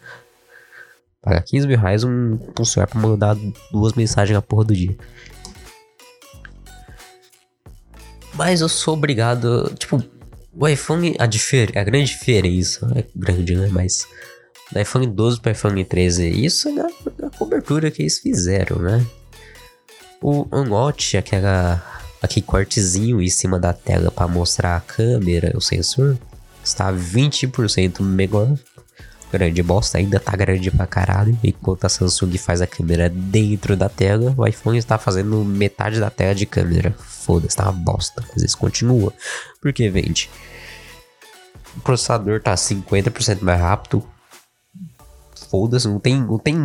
Paga 1.22 1.41
15 1.41 1.67
mil 1.67 1.77
reais 1.77 2.03
um, 2.03 2.38
celular 2.65 2.88
pra 2.88 3.00
mandar 3.00 3.38
duas 3.72 3.94
mensagens 3.94 4.36
na 4.36 4.41
porra 4.41 4.65
do 4.65 4.75
dia. 4.75 4.98
Mas 8.38 8.62
eu 8.62 8.70
sou 8.70 8.94
obrigado. 8.94 9.74
Tipo, 9.79 10.01
o 10.53 10.67
iPhone, 10.67 11.15
a, 11.17 11.25
difer 11.25 11.75
a 11.75 11.84
grande 11.84 12.12
diferença, 12.12 12.88
é 12.96 13.03
grande, 13.15 13.56
né? 13.56 13.67
Mas 13.72 14.08
do 14.72 14.79
iPhone 14.79 15.08
12 15.08 15.41
para 15.41 15.53
iPhone 15.53 15.84
13, 15.84 16.29
isso 16.29 16.70
é 16.70 16.72
na, 16.72 16.89
cobertura 17.36 17.89
que 17.89 18.03
eles 18.03 18.20
fizeram, 18.20 18.77
né? 18.77 19.03
O 20.22 20.48
Unwatch, 20.51 21.17
aquela, 21.17 21.84
aquele 22.22 22.46
cortezinho 22.46 23.22
em 23.22 23.29
cima 23.29 23.60
da 23.60 23.74
tela 23.74 24.12
para 24.12 24.27
mostrar 24.27 24.77
a 24.77 24.82
câmera, 24.82 25.51
o 25.56 25.62
sensor, 25.62 26.15
está 26.63 26.94
20% 26.94 28.01
melhor. 28.01 28.56
Grande 29.31 29.62
bosta, 29.62 29.98
ainda 29.98 30.19
tá 30.19 30.36
grande 30.36 30.72
pra 30.72 30.88
caralho. 30.88 31.38
Enquanto 31.43 31.86
a 31.86 31.89
Samsung 31.89 32.38
faz 32.38 32.62
a 32.62 32.67
câmera 32.67 33.10
dentro 33.10 33.75
da 33.75 33.89
tela, 33.89 34.34
o 34.38 34.48
iPhone 34.48 34.77
está 34.77 34.98
fazendo 34.98 35.43
metade 35.43 36.00
da 36.00 36.10
tela 36.10 36.34
de 36.34 36.46
câmera. 36.46 36.96
Foda-se, 36.98 37.57
tá 37.57 37.63
uma 37.63 37.74
bosta. 37.74 38.24
Mas 38.34 38.43
isso 38.43 38.57
continua. 38.57 39.13
Porque 39.62 39.89
vende. 39.89 40.29
O 41.75 41.81
processador 41.81 42.41
tá 42.41 42.55
50% 42.55 43.41
mais 43.41 43.60
rápido. 43.60 44.03
Foda-se, 45.50 45.88
não 45.88 46.00
tem. 46.00 46.22
Não 46.22 46.39
tem. 46.39 46.55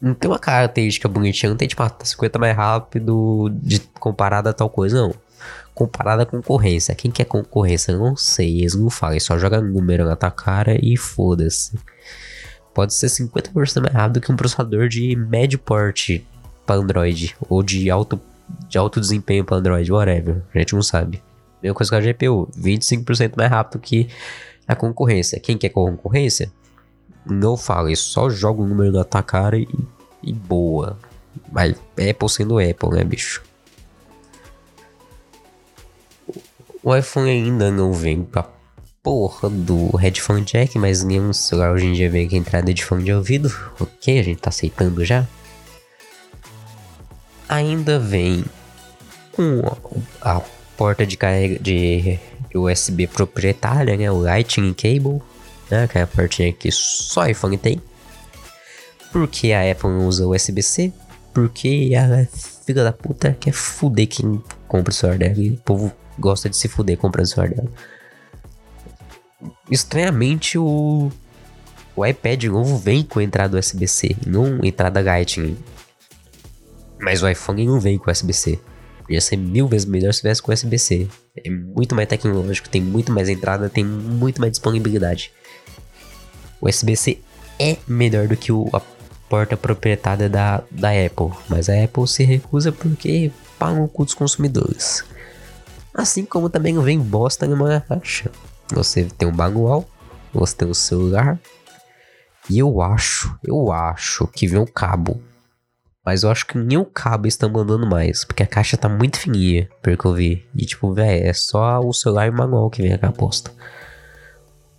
Não 0.00 0.14
tem 0.14 0.28
uma 0.28 0.38
característica 0.38 1.08
bonitinha, 1.08 1.50
não 1.50 1.56
tem 1.56 1.68
tipo, 1.68 1.80
ah, 1.80 1.88
tá 1.88 2.04
50 2.04 2.36
mais 2.36 2.56
rápido 2.56 3.48
de, 3.62 3.78
comparado 4.00 4.48
a 4.48 4.52
tal 4.52 4.68
coisa, 4.68 5.00
não. 5.00 5.14
Comparado 5.74 6.22
à 6.22 6.26
concorrência. 6.26 6.94
Quem 6.94 7.10
quer 7.10 7.24
concorrência? 7.24 7.96
Não 7.96 8.16
sei, 8.16 8.60
eles 8.60 8.74
não 8.74 8.90
falam, 8.90 9.14
eles 9.14 9.24
só 9.24 9.38
joga 9.38 9.60
número 9.60 10.04
na 10.04 10.16
tua 10.16 10.30
cara 10.30 10.78
e 10.82 10.96
foda-se. 10.96 11.78
Pode 12.74 12.94
ser 12.94 13.06
50% 13.06 13.82
mais 13.82 13.94
rápido 13.94 14.20
que 14.20 14.32
um 14.32 14.36
processador 14.36 14.88
de 14.88 15.14
médio 15.16 15.58
porte 15.58 16.26
para 16.66 16.76
Android 16.76 17.36
ou 17.48 17.62
de 17.62 17.90
alto 17.90 18.20
de 18.68 18.76
alto 18.76 19.00
desempenho 19.00 19.44
para 19.44 19.56
Android, 19.56 19.90
whatever. 19.90 20.42
A 20.54 20.58
gente 20.58 20.74
não 20.74 20.82
sabe. 20.82 21.22
Mesma 21.62 21.74
coisa 21.74 21.90
com 21.90 21.96
a 21.96 22.00
GPU, 22.00 22.48
25% 22.58 23.34
mais 23.36 23.50
rápido 23.50 23.80
que 23.80 24.08
a 24.66 24.74
concorrência. 24.74 25.40
Quem 25.40 25.56
quer 25.56 25.70
concorrência? 25.70 26.52
Não 27.24 27.56
fala, 27.56 27.92
isso 27.92 28.08
só 28.08 28.28
joga 28.28 28.62
o 28.62 28.66
número 28.66 28.92
na 28.92 29.04
tua 29.04 29.22
cara 29.22 29.56
e, 29.56 29.68
e 30.22 30.32
boa. 30.32 30.98
Mas 31.50 31.76
Apple 31.92 32.28
sendo 32.28 32.58
Apple, 32.58 32.90
né, 32.90 33.04
bicho? 33.04 33.42
O 36.82 36.94
iPhone 36.96 37.30
ainda 37.30 37.70
não 37.70 37.92
vem 37.92 38.24
com 38.24 38.38
a 38.38 38.48
porra 39.02 39.48
do 39.48 39.96
headphone 39.96 40.42
jack, 40.42 40.78
mas 40.78 41.02
nenhum 41.02 41.32
celular 41.32 41.72
hoje 41.72 41.86
em 41.86 41.92
dia 41.92 42.10
vem 42.10 42.28
com 42.28 42.34
a 42.34 42.38
entrada 42.38 42.74
de 42.74 42.84
fone 42.84 43.04
de 43.04 43.12
ouvido. 43.12 43.52
Ok, 43.80 44.18
a 44.18 44.22
gente 44.22 44.40
tá 44.40 44.50
aceitando 44.50 45.04
já 45.04 45.26
ainda 47.52 47.98
vem 47.98 48.44
com 49.32 49.60
a 50.20 50.40
porta 50.76 51.06
de 51.06 51.16
carrega 51.16 51.58
de 51.58 52.18
USB 52.54 53.06
proprietária, 53.06 53.96
né? 53.96 54.10
O 54.10 54.18
Lightning 54.18 54.72
Cable, 54.72 55.20
né? 55.70 55.86
Que 55.86 55.98
é 55.98 56.02
a 56.02 56.06
portinha 56.06 56.52
que 56.52 56.70
só 56.70 57.26
iPhone 57.26 57.58
tem. 57.58 57.80
Porque 59.10 59.52
a 59.52 59.70
Apple 59.70 59.90
usa 59.90 60.26
USB-C? 60.26 60.92
Porque 61.34 61.90
ela 61.92 62.20
é 62.20 62.28
filha 62.64 62.84
da 62.84 62.92
puta 62.92 63.36
quer 63.38 63.52
fuder 63.52 64.06
quem 64.06 64.42
compra 64.66 64.90
o 64.90 64.94
celular 64.94 65.18
dela. 65.18 65.38
E 65.38 65.50
o 65.50 65.56
povo 65.58 65.92
gosta 66.18 66.48
de 66.48 66.56
se 66.56 66.68
fuder 66.68 66.96
comprando 66.96 67.26
o 67.26 67.28
celular 67.28 67.54
dela. 67.54 67.70
Estranhamente, 69.70 70.58
o, 70.58 71.10
o 71.96 72.06
iPad 72.06 72.44
novo 72.44 72.78
vem 72.78 73.02
com 73.02 73.20
entrada 73.20 73.58
USB-C, 73.58 74.16
não 74.26 74.64
entrada 74.64 75.00
Lightning. 75.00 75.56
Mas 77.00 77.22
o 77.22 77.28
iPhone 77.28 77.66
não 77.66 77.80
vem 77.80 77.98
com 77.98 78.10
USB-C. 78.10 78.58
Ia 79.08 79.20
ser 79.20 79.36
mil 79.36 79.66
vezes 79.66 79.86
melhor 79.86 80.12
se 80.14 80.20
tivesse 80.20 80.40
com 80.40 80.52
USB-C. 80.52 81.08
É 81.44 81.50
muito 81.50 81.94
mais 81.94 82.08
tecnológico, 82.08 82.68
tem 82.68 82.80
muito 82.80 83.10
mais 83.12 83.28
entrada, 83.28 83.68
tem 83.68 83.84
muito 83.84 84.40
mais 84.40 84.52
disponibilidade. 84.52 85.32
O 86.60 86.68
USB-C 86.68 87.18
é 87.58 87.76
melhor 87.86 88.28
do 88.28 88.36
que 88.36 88.52
o, 88.52 88.68
a 88.72 88.80
porta 89.28 89.56
proprietária 89.56 90.28
da, 90.28 90.62
da 90.70 90.90
Apple, 90.90 91.36
mas 91.48 91.68
a 91.68 91.84
Apple 91.84 92.06
se 92.06 92.22
recusa 92.22 92.70
porque 92.70 93.30
paga 93.58 93.80
o 93.80 93.88
cu 93.88 94.04
dos 94.04 94.14
consumidores. 94.14 95.04
Assim 95.94 96.24
como 96.24 96.48
também 96.48 96.78
vem 96.80 96.98
bosta 96.98 97.46
numa 97.46 97.80
caixa. 97.80 98.30
Você 98.72 99.04
tem 99.04 99.28
um 99.28 99.32
manual, 99.32 99.88
você 100.32 100.56
tem 100.56 100.68
o 100.68 100.70
um 100.70 100.74
celular, 100.74 101.38
e 102.48 102.58
eu 102.58 102.80
acho, 102.80 103.38
eu 103.44 103.70
acho 103.70 104.26
que 104.28 104.46
vem 104.46 104.58
um 104.58 104.66
cabo 104.66 105.22
mas 106.04 106.24
eu 106.24 106.30
acho 106.30 106.46
que 106.46 106.58
nem 106.58 106.76
o 106.76 106.84
cabo 106.84 107.28
estão 107.28 107.48
mandando 107.48 107.86
mais. 107.86 108.24
Porque 108.24 108.42
a 108.42 108.46
caixa 108.46 108.76
tá 108.76 108.88
muito 108.88 109.18
fininha, 109.18 109.68
pelo 109.80 109.96
que 109.96 110.04
eu 110.04 110.12
vi. 110.12 110.46
E 110.54 110.66
tipo, 110.66 110.92
velho, 110.92 111.26
é 111.26 111.32
só 111.32 111.78
o 111.80 111.92
celular 111.92 112.26
e 112.26 112.30
o 112.30 112.34
manual 112.34 112.70
que 112.70 112.82
vem 112.82 112.98
com 112.98 113.06
a 113.06 113.12
posta. 113.12 113.52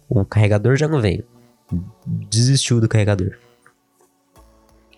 O 0.10 0.26
carregador 0.26 0.76
já 0.76 0.88
não 0.88 1.02
veio. 1.02 1.26
Desistiu 2.06 2.82
do 2.82 2.90
carregador. 2.90 3.38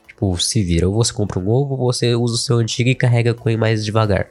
Tipo, 0.08 0.36
se 0.40 0.64
vira. 0.64 0.90
Ou 0.90 0.96
você 0.96 1.14
compra 1.14 1.40
um 1.40 1.44
novo, 1.44 1.76
ou 1.76 1.94
você 1.94 2.16
usa 2.16 2.34
o 2.34 2.38
seu 2.38 2.58
antigo 2.58 2.90
e 2.90 2.96
carrega 2.96 3.34
com 3.34 3.48
ele 3.48 3.58
mais 3.58 3.86
devagar. 3.86 4.30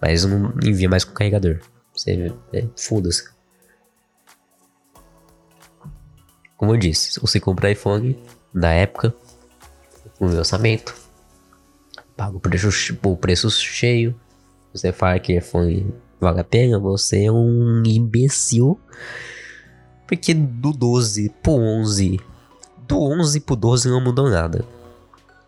Mas 0.00 0.24
não 0.24 0.52
envia 0.62 0.88
mais 0.88 1.04
com 1.04 1.12
carregador. 1.12 1.60
Você 1.94 2.32
é, 2.52 2.66
foda-se. 2.76 3.28
Como 6.56 6.72
eu 6.72 6.76
disse, 6.76 7.12
se 7.12 7.20
você 7.20 7.38
comprar 7.38 7.70
iPhone 7.70 8.18
da 8.52 8.70
época, 8.70 9.14
o 10.18 10.26
lançamento, 10.26 10.94
paga 12.16 12.36
o 12.36 12.40
preço, 12.40 12.98
o 13.02 13.16
preço 13.16 13.50
cheio. 13.50 14.18
Você 14.72 14.92
fala 14.92 15.18
que 15.18 15.36
iPhone 15.36 15.94
vale 16.20 16.40
a 16.40 16.44
pena, 16.44 16.78
você 16.78 17.24
é 17.24 17.32
um 17.32 17.82
imbecil. 17.84 18.80
Porque 20.06 20.32
do 20.32 20.72
12 20.72 21.30
pro 21.42 21.52
11, 21.52 22.20
do 22.86 23.02
11 23.02 23.40
pro 23.40 23.56
12 23.56 23.88
não 23.88 24.00
mudou 24.00 24.30
nada. 24.30 24.64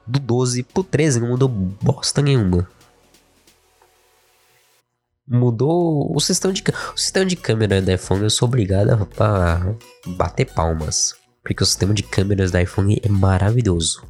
Do 0.07 0.19
12 0.19 0.63
pro 0.65 0.83
13 0.83 1.21
não 1.21 1.29
mudou 1.29 1.49
bosta 1.49 2.21
nenhuma. 2.21 2.69
Mudou 5.29 6.15
o 6.15 6.21
sistema 6.21 6.55
de 6.55 6.63
o 6.95 6.97
sistema 6.97 7.27
de 7.27 7.37
câmera 7.37 7.83
do 7.83 7.93
iPhone. 7.93 8.23
Eu 8.23 8.31
sou 8.31 8.49
obrigado 8.49 8.91
a 8.91 9.75
bater 10.07 10.47
palmas, 10.47 11.15
porque 11.43 11.63
o 11.63 11.67
sistema 11.67 11.93
de 11.93 12.03
câmeras 12.03 12.51
do 12.51 12.59
iPhone 12.59 12.99
é 13.03 13.09
maravilhoso. 13.09 14.03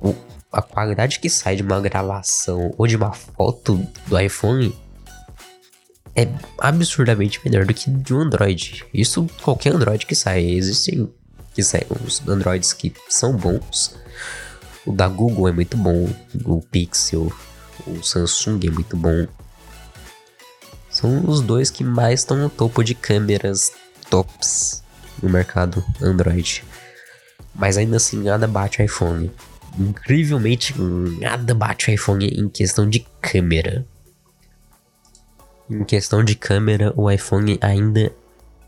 O, 0.00 0.14
a 0.50 0.62
qualidade 0.62 1.20
que 1.20 1.28
sai 1.28 1.56
de 1.56 1.62
uma 1.62 1.80
gravação 1.80 2.74
ou 2.78 2.86
de 2.86 2.96
uma 2.96 3.12
foto 3.12 3.86
do 4.06 4.18
iPhone 4.18 4.74
é 6.16 6.26
absurdamente 6.58 7.40
melhor 7.44 7.66
do 7.66 7.74
que 7.74 7.90
de 7.90 8.14
um 8.14 8.20
Android. 8.20 8.84
Isso 8.92 9.26
qualquer 9.42 9.74
Android 9.74 10.06
que 10.06 10.14
sai. 10.14 10.44
Existem 10.44 11.12
que 11.54 11.62
saem 11.62 11.86
os 12.04 12.26
Androids 12.26 12.72
que 12.72 12.92
são 13.08 13.36
bons. 13.36 13.96
O 14.86 14.92
da 14.92 15.08
Google 15.08 15.48
é 15.48 15.52
muito 15.52 15.76
bom, 15.76 16.08
o 16.44 16.62
Pixel, 16.62 17.30
o 17.86 18.02
Samsung 18.02 18.60
é 18.66 18.70
muito 18.70 18.96
bom. 18.96 19.26
São 20.90 21.24
os 21.28 21.40
dois 21.40 21.70
que 21.70 21.84
mais 21.84 22.20
estão 22.20 22.36
no 22.36 22.50
topo 22.50 22.82
de 22.82 22.94
câmeras 22.94 23.72
tops 24.08 24.82
no 25.22 25.28
mercado 25.28 25.84
Android. 26.02 26.64
Mas 27.54 27.76
ainda 27.76 27.96
assim 27.96 28.22
nada 28.22 28.46
bate 28.46 28.82
iPhone. 28.82 29.30
incrivelmente 29.78 30.74
nada 31.20 31.54
bate 31.54 31.90
o 31.90 31.94
iPhone 31.94 32.26
em 32.26 32.48
questão 32.48 32.88
de 32.88 33.06
câmera. 33.20 33.86
Em 35.70 35.84
questão 35.84 36.24
de 36.24 36.34
câmera, 36.34 36.92
o 36.96 37.08
iPhone 37.08 37.56
ainda 37.60 38.12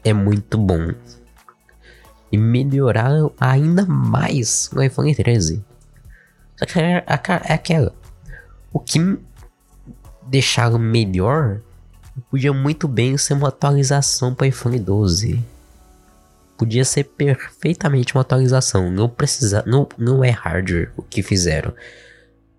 é 0.05 0.13
muito 0.13 0.57
bom. 0.57 0.93
E 2.31 2.39
melhoraram 2.39 3.33
ainda 3.41 3.85
mais 3.85 4.71
o 4.73 4.81
iPhone 4.81 5.15
13. 5.15 5.65
Só 6.57 6.67
que 6.67 6.79
é, 6.79 7.05
é 7.05 7.53
aquela. 7.53 7.93
O 8.73 8.81
que 8.81 8.99
deixaram 10.27 10.79
melhor 10.79 11.61
podia 12.31 12.53
muito 12.53 12.87
bem 12.87 13.17
ser 13.17 13.35
uma 13.35 13.49
atualização 13.49 14.35
para 14.35 14.47
iPhone 14.47 14.79
12. 14.79 15.43
Podia 16.57 16.85
ser 16.85 17.05
perfeitamente 17.05 18.15
uma 18.15 18.21
atualização. 18.21 18.91
Não 18.91 19.09
precisa, 19.09 19.63
não, 19.67 19.89
não 19.99 20.23
é 20.23 20.31
hardware 20.31 20.93
o 20.97 21.03
que 21.03 21.23
fizeram. 21.23 21.75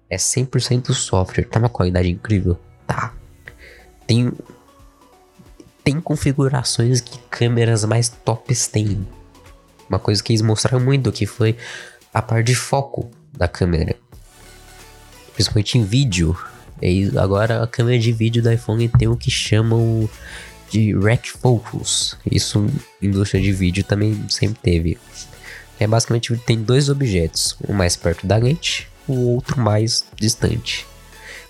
É 0.09 0.17
100% 0.17 0.93
software. 0.93 1.45
Tá 1.45 1.59
uma 1.59 1.69
qualidade 1.69 2.09
incrível? 2.09 2.57
Tá. 2.85 3.13
Tem 4.05 4.31
tem 5.83 5.99
configurações 5.99 7.01
que 7.01 7.19
câmeras 7.29 7.83
mais 7.83 8.07
tops 8.07 8.67
têm. 8.67 9.05
Uma 9.89 9.99
coisa 9.99 10.23
que 10.23 10.31
eles 10.31 10.41
mostraram 10.41 10.79
muito 10.79 11.11
que 11.11 11.25
foi 11.25 11.57
a 12.13 12.21
parte 12.21 12.47
de 12.47 12.55
foco 12.55 13.11
da 13.33 13.49
câmera. 13.49 13.95
Principalmente 15.33 15.77
em 15.77 15.83
vídeo. 15.83 16.37
E 16.81 17.11
agora 17.17 17.63
a 17.63 17.67
câmera 17.67 17.97
de 17.97 18.11
vídeo 18.11 18.41
do 18.41 18.51
iPhone 18.51 18.87
tem 18.89 19.07
o 19.07 19.15
que 19.15 19.31
chamam 19.31 20.09
de 20.69 20.97
Rec 20.97 21.27
Focus. 21.27 22.17
Isso 22.29 22.65
indústria 23.01 23.41
de 23.41 23.51
vídeo 23.51 23.83
também 23.83 24.25
sempre 24.29 24.59
teve. 24.61 24.97
É 25.79 25.87
basicamente 25.87 26.35
tem 26.37 26.61
dois 26.61 26.89
objetos, 26.89 27.55
um 27.67 27.73
mais 27.73 27.95
perto 27.95 28.25
da 28.25 28.37
lente, 28.37 28.87
o 29.07 29.33
outro 29.33 29.59
mais 29.59 30.05
distante. 30.15 30.85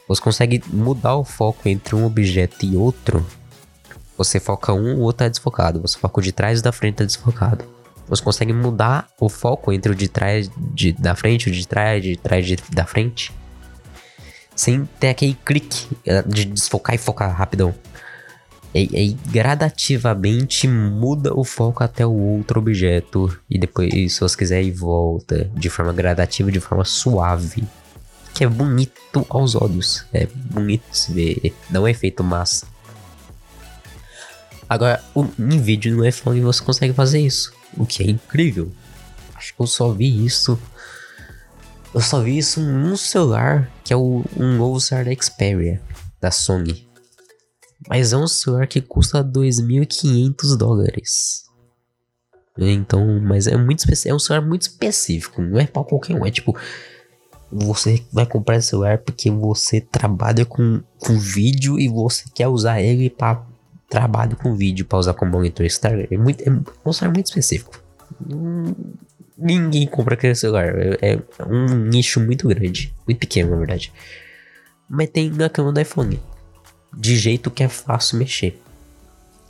Você 0.07 0.21
consegue 0.21 0.61
mudar 0.67 1.15
o 1.15 1.23
foco 1.23 1.69
entre 1.69 1.95
um 1.95 2.05
objeto 2.05 2.65
e 2.65 2.75
outro. 2.75 3.25
Você 4.17 4.39
foca 4.39 4.73
um, 4.73 4.95
o 4.97 4.99
outro 4.99 5.25
é 5.25 5.29
desfocado. 5.29 5.81
Você 5.81 5.97
foca 5.97 6.19
o 6.19 6.23
de 6.23 6.31
trás 6.31 6.59
e 6.59 6.63
da 6.63 6.71
frente 6.71 7.01
é 7.01 7.05
desfocado. 7.05 7.65
Você 8.07 8.21
consegue 8.21 8.51
mudar 8.51 9.07
o 9.19 9.29
foco 9.29 9.71
entre 9.71 9.91
o 9.91 9.95
de 9.95 10.09
trás 10.09 10.51
de, 10.57 10.91
da 10.91 11.15
frente, 11.15 11.47
o 11.47 11.51
de 11.51 11.65
trás, 11.65 12.03
de 12.03 12.17
trás 12.17 12.45
de, 12.45 12.57
da 12.71 12.85
frente. 12.85 13.31
Sem 14.55 14.85
ter 14.99 15.09
aquele 15.09 15.37
clique 15.45 15.87
eh, 16.05 16.23
de 16.23 16.45
desfocar 16.45 16.95
e 16.95 16.97
focar 16.97 17.35
rapidão 17.35 17.73
e, 18.73 18.89
e 18.91 19.13
gradativamente 19.29 20.67
muda 20.67 21.31
o 21.33 21.43
foco 21.43 21.83
até 21.83 22.05
o 22.05 22.11
outro 22.11 22.59
objeto 22.59 23.39
e 23.47 23.59
depois, 23.59 23.91
se 24.13 24.19
você 24.19 24.35
quiser, 24.35 24.63
ir 24.63 24.71
volta 24.71 25.49
de 25.53 25.69
forma 25.69 25.93
gradativa, 25.93 26.51
de 26.51 26.59
forma 26.59 26.83
suave. 26.83 27.63
Que 28.33 28.43
é 28.43 28.47
bonito 28.47 29.23
aos 29.29 29.53
olhos. 29.53 30.05
É 30.11 30.25
bonito 30.25 30.85
se 30.91 31.13
ver. 31.13 31.53
Não 31.69 31.87
é 31.87 31.93
feito 31.93 32.23
massa. 32.23 32.65
Agora, 34.67 35.03
o, 35.13 35.27
em 35.37 35.61
vídeo 35.61 35.95
no 35.95 36.03
iPhone 36.03 36.41
você 36.41 36.63
consegue 36.63 36.93
fazer 36.93 37.19
isso. 37.19 37.53
O 37.77 37.85
que 37.85 38.01
é 38.01 38.07
incrível. 38.07 38.71
Acho 39.35 39.53
que 39.53 39.61
eu 39.61 39.67
só 39.67 39.91
vi 39.91 40.25
isso. 40.25 40.59
Eu 41.93 42.01
só 42.01 42.21
vi 42.21 42.37
isso 42.37 42.59
num 42.59 42.97
celular 42.97 43.71
que 43.83 43.93
é 43.93 43.95
o, 43.95 44.23
um 44.35 44.57
novo 44.57 44.79
celular 44.79 45.05
da 45.05 45.21
Xperia, 45.21 45.81
da 46.19 46.31
Sony. 46.31 46.87
Mas 47.87 48.13
é 48.13 48.17
um 48.17 48.27
celular 48.27 48.67
que 48.67 48.81
custa 48.81 49.23
2.500 49.23 50.57
dólares. 50.57 51.43
Então, 52.57 53.19
mas 53.21 53.47
é 53.47 53.57
muito 53.57 53.83
é 54.05 54.13
um 54.13 54.19
celular 54.19 54.45
muito 54.47 54.63
específico, 54.63 55.41
não 55.41 55.59
é 55.59 55.65
para 55.65 55.83
qualquer 55.83 56.15
um, 56.15 56.23
é 56.23 56.29
tipo 56.29 56.55
você 57.51 58.03
vai 58.11 58.25
comprar 58.25 58.57
esse 58.57 58.69
celular 58.69 58.97
porque 58.99 59.29
você 59.29 59.79
trabalha 59.79 60.45
com, 60.45 60.81
com 60.97 61.17
vídeo 61.19 61.79
e 61.79 61.87
você 61.87 62.25
quer 62.33 62.47
usar 62.47 62.81
ele 62.81 63.09
para 63.09 63.45
trabalho 63.87 64.35
com 64.35 64.55
vídeo, 64.55 64.85
para 64.85 64.97
usar 64.97 65.13
como 65.13 65.31
monitor 65.31 65.65
externo. 65.65 66.07
É, 66.09 66.17
muito, 66.17 66.41
é 66.41 66.49
um 66.83 66.91
celular 66.91 67.13
muito 67.13 67.27
específico. 67.27 67.79
Hum, 68.27 68.73
ninguém 69.37 69.87
compra 69.87 70.13
aquele 70.13 70.35
celular, 70.35 70.73
é, 71.01 71.19
um 71.47 71.75
nicho 71.75 72.19
muito 72.19 72.47
grande, 72.47 72.93
muito 73.07 73.19
pequeno 73.19 73.51
na 73.51 73.57
verdade. 73.57 73.91
Mas 74.89 75.09
tem 75.09 75.29
na 75.29 75.49
cama 75.49 75.71
do 75.71 75.79
iPhone 75.79 76.19
de 76.95 77.15
jeito 77.15 77.49
que 77.49 77.63
é 77.63 77.67
fácil 77.67 78.17
mexer. 78.17 78.61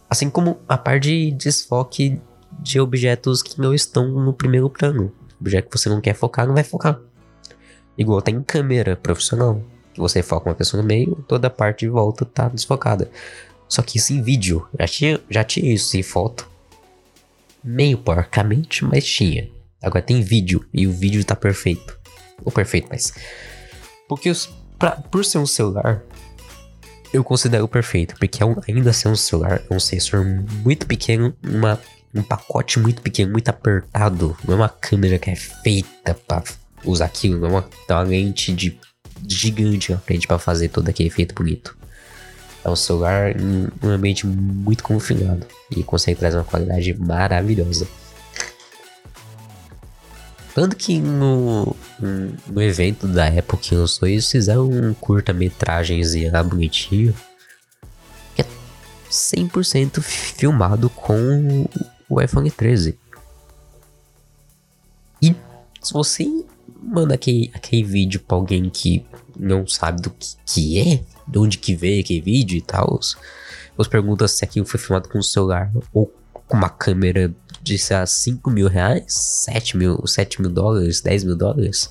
Assim 0.09 0.29
como 0.29 0.59
a 0.67 0.77
parte 0.77 1.09
de 1.09 1.31
desfoque 1.31 2.19
de 2.59 2.79
objetos 2.79 3.41
que 3.41 3.59
não 3.59 3.73
estão 3.73 4.07
no 4.07 4.33
primeiro 4.33 4.69
plano. 4.69 5.11
Objeto 5.39 5.69
que 5.69 5.77
você 5.77 5.89
não 5.89 5.99
quer 5.99 6.13
focar, 6.13 6.47
não 6.47 6.53
vai 6.53 6.63
focar. 6.63 6.99
Igual 7.97 8.21
tem 8.21 8.41
câmera 8.41 8.95
profissional. 8.95 9.61
Que 9.93 9.99
você 9.99 10.23
foca 10.23 10.49
uma 10.49 10.55
pessoa 10.55 10.81
no 10.81 10.87
meio, 10.87 11.23
toda 11.27 11.47
a 11.47 11.51
parte 11.51 11.81
de 11.81 11.89
volta 11.89 12.25
tá 12.25 12.47
desfocada. 12.47 13.11
Só 13.67 13.81
que 13.81 13.97
isso 13.97 14.13
em 14.13 14.21
vídeo. 14.21 14.67
Já 14.79 14.87
tinha, 14.87 15.19
já 15.29 15.43
tinha 15.43 15.73
isso 15.73 15.97
em 15.97 16.03
foto. 16.03 16.49
Meio 17.63 17.97
porcamente, 17.97 18.83
mas 18.83 19.05
tinha. 19.05 19.49
Agora 19.83 20.01
tem 20.01 20.21
vídeo. 20.21 20.65
E 20.73 20.87
o 20.87 20.91
vídeo 20.91 21.23
tá 21.23 21.35
perfeito. 21.35 21.99
Ou 22.43 22.51
perfeito, 22.51 22.87
mas. 22.89 23.13
Porque 24.07 24.29
os, 24.29 24.49
pra, 24.79 24.91
por 24.91 25.23
ser 25.23 25.37
um 25.37 25.45
celular, 25.45 26.01
eu 27.13 27.23
considero 27.23 27.67
perfeito, 27.67 28.15
porque 28.17 28.41
é 28.41 28.45
um, 28.45 28.55
ainda 28.67 28.89
é 28.89 29.07
um 29.07 29.15
celular, 29.15 29.61
é 29.69 29.73
um 29.73 29.79
sensor 29.79 30.25
muito 30.25 30.87
pequeno, 30.87 31.33
uma, 31.43 31.79
um 32.13 32.23
pacote 32.23 32.79
muito 32.79 33.01
pequeno, 33.01 33.31
muito 33.31 33.49
apertado. 33.49 34.35
Não 34.43 34.55
é 34.55 34.57
uma 34.57 34.69
câmera 34.69 35.19
que 35.19 35.29
é 35.29 35.35
feita 35.35 36.15
para 36.27 36.43
usar 36.83 37.05
aquilo, 37.05 37.39
não 37.39 37.47
é 37.47 37.51
uma, 37.51 37.69
uma 37.89 38.01
lente 38.01 38.51
de 38.51 38.77
gigante 39.27 39.91
na 39.91 39.99
frente 39.99 40.27
para 40.27 40.39
fazer 40.39 40.69
todo 40.69 40.89
aquele 40.89 41.09
efeito 41.09 41.35
bonito. 41.35 41.77
É 42.65 42.69
um 42.69 42.75
celular 42.75 43.39
em 43.39 43.67
um 43.81 43.89
ambiente 43.89 44.25
muito 44.25 44.83
confinado 44.83 45.45
e 45.69 45.83
consegue 45.83 46.19
trazer 46.19 46.37
uma 46.37 46.43
qualidade 46.43 46.93
maravilhosa. 46.93 47.87
Tanto 50.53 50.75
que 50.75 50.99
no, 50.99 51.75
no 52.47 52.61
evento 52.61 53.07
da 53.07 53.25
época 53.25 53.57
que 53.57 53.75
lançou 53.75 54.07
isso, 54.07 54.31
fizeram 54.31 54.69
um 54.69 54.93
curta-metragenzinho 54.93 56.31
lá 56.31 56.43
bonitinho. 56.43 57.13
Que 58.35 58.43
é 58.43 58.45
100% 59.09 59.99
filmado 60.01 60.89
com 60.91 61.67
o 62.07 62.21
iPhone 62.21 62.51
13. 62.51 62.97
E 65.19 65.35
se 65.81 65.91
você 65.91 66.27
manda 66.81 67.15
aquele, 67.15 67.49
aquele 67.53 67.83
vídeo 67.83 68.19
pra 68.19 68.37
alguém 68.37 68.69
que 68.69 69.03
não 69.35 69.65
sabe 69.65 70.01
do 70.03 70.11
que, 70.11 70.35
que 70.45 70.79
é, 70.79 71.03
de 71.27 71.39
onde 71.39 71.57
que 71.57 71.75
veio 71.75 72.01
aquele 72.01 72.21
vídeo 72.21 72.57
e 72.57 72.61
tal, 72.61 72.99
você 73.75 73.89
pergunta 73.89 74.27
se 74.27 74.45
aquilo 74.45 74.67
foi 74.67 74.79
filmado 74.79 75.09
com 75.09 75.17
o 75.17 75.23
celular 75.23 75.71
ou 75.91 76.13
com 76.33 76.57
uma 76.57 76.69
câmera 76.69 77.33
de, 77.63 77.77
sei 77.77 77.97
lá, 77.97 78.05
5 78.05 78.49
mil 78.51 78.67
reais, 78.67 79.13
7 79.13 79.77
mil, 79.77 80.05
7 80.05 80.41
mil 80.41 80.51
dólares, 80.51 81.01
10 81.01 81.23
mil 81.23 81.37
dólares, 81.37 81.89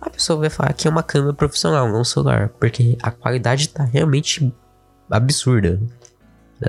a 0.00 0.08
pessoa 0.08 0.38
vai 0.40 0.48
falar 0.48 0.72
que 0.72 0.88
é 0.88 0.90
uma 0.90 1.02
câmera 1.02 1.34
profissional, 1.34 1.86
não 1.88 2.00
um 2.00 2.04
celular, 2.04 2.48
porque 2.58 2.96
a 3.02 3.10
qualidade 3.10 3.68
tá 3.68 3.84
realmente 3.84 4.52
absurda. 5.10 5.78
Né? 6.58 6.68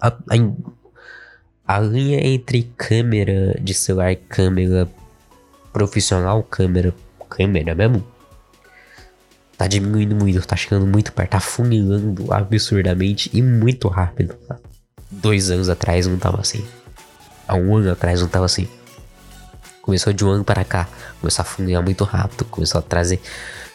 A, 0.00 0.08
a, 0.08 1.76
a 1.76 1.80
linha 1.80 2.24
entre 2.24 2.72
câmera 2.76 3.58
de 3.60 3.74
celular 3.74 4.12
e 4.12 4.16
câmera 4.16 4.88
profissional, 5.72 6.42
câmera, 6.44 6.94
câmera 7.28 7.74
mesmo, 7.74 8.06
tá 9.56 9.66
diminuindo 9.66 10.14
muito, 10.14 10.46
tá 10.46 10.54
chegando 10.54 10.86
muito 10.86 11.12
perto, 11.12 11.32
tá 11.32 11.40
funilando 11.40 12.32
absurdamente 12.32 13.28
e 13.34 13.42
muito 13.42 13.88
rápido. 13.88 14.34
Tá? 14.46 14.56
Dois 15.10 15.50
anos 15.50 15.68
atrás 15.68 16.06
não 16.06 16.18
tava 16.18 16.40
assim. 16.40 16.64
Há 17.46 17.54
um 17.54 17.76
ano 17.76 17.92
atrás 17.92 18.20
não 18.20 18.28
tava 18.28 18.44
assim. 18.44 18.68
Começou 19.82 20.12
de 20.12 20.24
um 20.24 20.30
ano 20.30 20.44
para 20.44 20.64
cá. 20.64 20.88
Começou 21.20 21.42
a 21.42 21.44
funcionar 21.46 21.82
muito 21.82 22.04
rápido. 22.04 22.44
Começou 22.44 22.78
a 22.78 22.82
trazer 22.82 23.20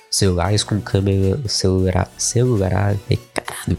celulares 0.09 0.63
com 0.63 0.79
câmera. 0.79 1.39
Celular. 1.47 2.09
Celular. 2.17 2.95
Caralho. 3.33 3.77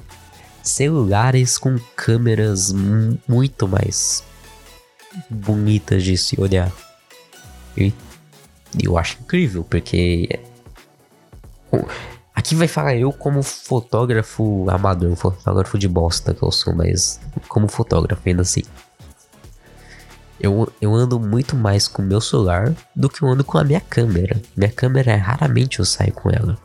Celulares 0.63 1.59
com 1.59 1.79
câmeras 1.95 2.73
muito 2.73 3.69
mais 3.69 4.25
bonitas 5.31 6.03
de 6.03 6.17
se 6.17 6.41
olhar. 6.41 6.73
E 7.77 7.93
eu 8.83 8.99
acho 8.99 9.19
incrível, 9.21 9.63
porque 9.63 10.41
Aqui 12.45 12.55
vai 12.55 12.69
falar 12.69 12.95
eu 12.95 13.11
como 13.11 13.43
fotógrafo 13.43 14.67
amador, 14.69 15.17
fotógrafo 15.17 15.79
de 15.79 15.89
bosta 15.89 16.35
que 16.35 16.43
eu 16.43 16.53
sou, 16.53 16.75
mas 16.75 17.19
como 17.49 17.67
fotógrafo 17.69 18.21
ainda 18.27 18.43
assim. 18.43 18.61
Eu, 20.39 20.71
eu 20.79 20.93
ando 20.93 21.19
muito 21.19 21.57
mais 21.57 21.89
com 21.89 22.03
o 22.03 22.05
meu 22.05 22.21
celular 22.21 22.75
do 22.95 23.09
que 23.09 23.23
eu 23.23 23.29
ando 23.29 23.43
com 23.45 23.57
a 23.57 23.65
minha 23.65 23.81
câmera. 23.81 24.43
Minha 24.55 24.71
câmera, 24.71 25.13
é 25.13 25.17
raramente 25.17 25.79
eu 25.79 25.87
saio 25.87 26.13
com 26.13 26.31
ela. 26.31 26.59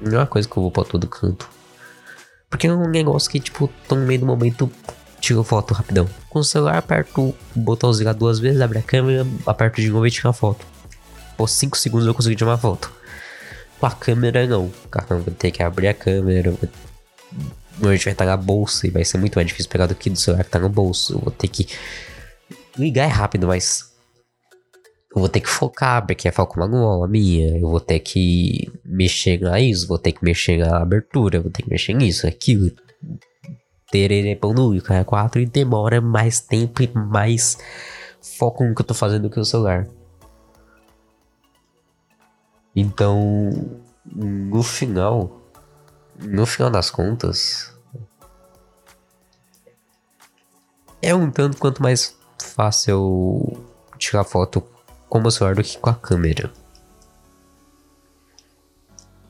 Não 0.00 0.12
é 0.12 0.20
uma 0.20 0.26
coisa 0.28 0.48
que 0.48 0.56
eu 0.56 0.62
vou 0.62 0.70
pra 0.70 0.84
todo 0.84 1.08
canto. 1.08 1.50
Porque 2.48 2.68
é 2.68 2.72
um 2.72 2.88
negócio 2.88 3.28
que, 3.28 3.40
tipo, 3.40 3.68
tô 3.88 3.96
no 3.96 4.06
meio 4.06 4.20
do 4.20 4.26
momento, 4.26 4.70
tiro 5.20 5.42
foto 5.42 5.74
rapidão. 5.74 6.08
Com 6.30 6.38
o 6.38 6.44
celular, 6.44 6.78
aperto 6.78 7.22
o 7.22 7.34
botãozinho 7.56 8.06
lá 8.06 8.12
duas 8.12 8.38
vezes, 8.38 8.60
abre 8.60 8.78
a 8.78 8.82
câmera, 8.82 9.26
aperto 9.44 9.80
de 9.80 9.90
novo 9.90 10.06
e 10.06 10.12
tiro 10.12 10.28
a 10.28 10.32
foto. 10.32 10.64
Por 11.36 11.48
5 11.48 11.76
segundos 11.76 12.06
eu 12.06 12.14
consigo 12.14 12.36
tirar 12.36 12.52
uma 12.52 12.56
foto. 12.56 12.97
Com 13.78 13.86
a 13.86 13.90
câmera, 13.90 14.46
não. 14.46 14.70
Vou 15.08 15.34
ter 15.34 15.50
que 15.50 15.62
abrir 15.62 15.88
a 15.88 15.94
câmera. 15.94 16.50
Vou... 16.50 17.90
A 17.90 17.94
gente 17.94 18.04
vai 18.04 18.12
estar 18.12 18.26
na 18.26 18.36
bolsa 18.36 18.86
e 18.86 18.90
vai 18.90 19.04
ser 19.04 19.18
muito 19.18 19.36
mais 19.36 19.46
difícil 19.46 19.70
pegar 19.70 19.86
do 19.86 19.94
que 19.94 20.10
do 20.10 20.18
celular 20.18 20.42
que 20.42 20.50
tá 20.50 20.58
no 20.58 20.68
bolso. 20.68 21.14
Eu 21.14 21.20
vou 21.20 21.30
ter 21.30 21.48
que. 21.48 21.68
Ligar 22.76 23.04
é 23.04 23.12
rápido, 23.12 23.46
mas. 23.46 23.86
Eu 25.14 25.20
vou 25.20 25.28
ter 25.28 25.40
que 25.40 25.48
focar, 25.48 26.06
porque 26.06 26.28
é 26.28 26.32
foco 26.32 26.58
manual 26.58 27.04
a 27.04 27.08
minha. 27.08 27.56
Eu 27.56 27.68
vou 27.68 27.80
ter 27.80 28.00
que 28.00 28.70
mexer 28.84 29.40
na 29.40 29.52
vou 29.86 29.98
ter 29.98 30.12
que 30.12 30.24
mexer 30.24 30.58
na 30.58 30.82
abertura, 30.82 31.40
vou 31.40 31.50
ter 31.50 31.62
que 31.62 31.70
mexer 31.70 31.94
nisso, 31.94 32.26
aquilo. 32.26 32.70
Tererê 33.90 34.36
pão 34.36 34.52
no 34.52 34.80
cara 34.82 35.04
4 35.04 35.40
e 35.40 35.46
demora 35.46 36.00
mais 36.00 36.40
tempo 36.40 36.82
e 36.82 36.90
mais 36.94 37.56
foco 38.20 38.64
no 38.64 38.74
que 38.74 38.82
eu 38.82 38.86
tô 38.86 38.92
fazendo 38.92 39.22
do 39.22 39.30
que 39.30 39.40
o 39.40 39.44
celular. 39.44 39.86
Então, 42.80 43.80
no 44.06 44.62
final, 44.62 45.42
no 46.16 46.46
final 46.46 46.70
das 46.70 46.92
contas, 46.92 47.76
é 51.02 51.12
um 51.12 51.28
tanto 51.28 51.56
quanto 51.56 51.82
mais 51.82 52.16
fácil 52.40 53.66
tirar 53.98 54.22
foto 54.22 54.62
com 55.08 55.18
o 55.18 55.28
celular 55.28 55.56
do 55.56 55.64
que 55.64 55.76
com 55.76 55.90
a 55.90 55.94
câmera. 55.94 56.52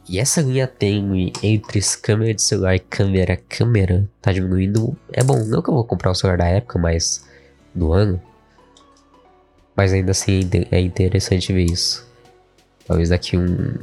E 0.07 0.19
essa 0.19 0.43
linha 0.43 0.67
tênue 0.67 1.33
entre 1.43 1.81
câmera 2.03 2.35
de 2.35 2.43
celular 2.43 2.75
e 2.75 2.81
câmera 2.81 3.35
câmera 3.35 4.07
tá 4.21 4.31
diminuindo. 4.31 4.95
É 5.11 5.25
bom, 5.25 5.43
não 5.47 5.63
que 5.63 5.71
eu 5.71 5.75
vou 5.75 5.85
comprar 5.85 6.11
o 6.11 6.15
celular 6.15 6.37
da 6.37 6.49
época, 6.49 6.79
mas 6.79 7.27
do 7.75 7.95
ano. 7.95 8.21
Mas 9.75 9.95
ainda 9.95 10.11
assim 10.11 10.41
é 10.71 10.81
interessante 10.81 11.51
ver 11.51 11.65
isso. 11.65 12.08
Talvez 12.89 13.11
daqui 13.11 13.37
um 13.37 13.75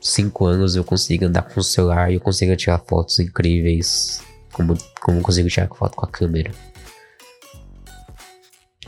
5 0.00 0.46
anos 0.46 0.74
eu 0.74 0.82
consiga 0.82 1.26
andar 1.26 1.42
com 1.42 1.60
o 1.60 1.62
celular 1.62 2.10
e 2.10 2.14
eu 2.14 2.20
consiga 2.20 2.56
tirar 2.56 2.78
fotos 2.78 3.18
incríveis 3.18 4.22
como, 4.52 4.74
como 5.02 5.18
eu 5.18 5.22
consigo 5.22 5.50
tirar 5.50 5.68
foto 5.68 5.94
com 5.94 6.06
a 6.06 6.08
câmera. 6.08 6.50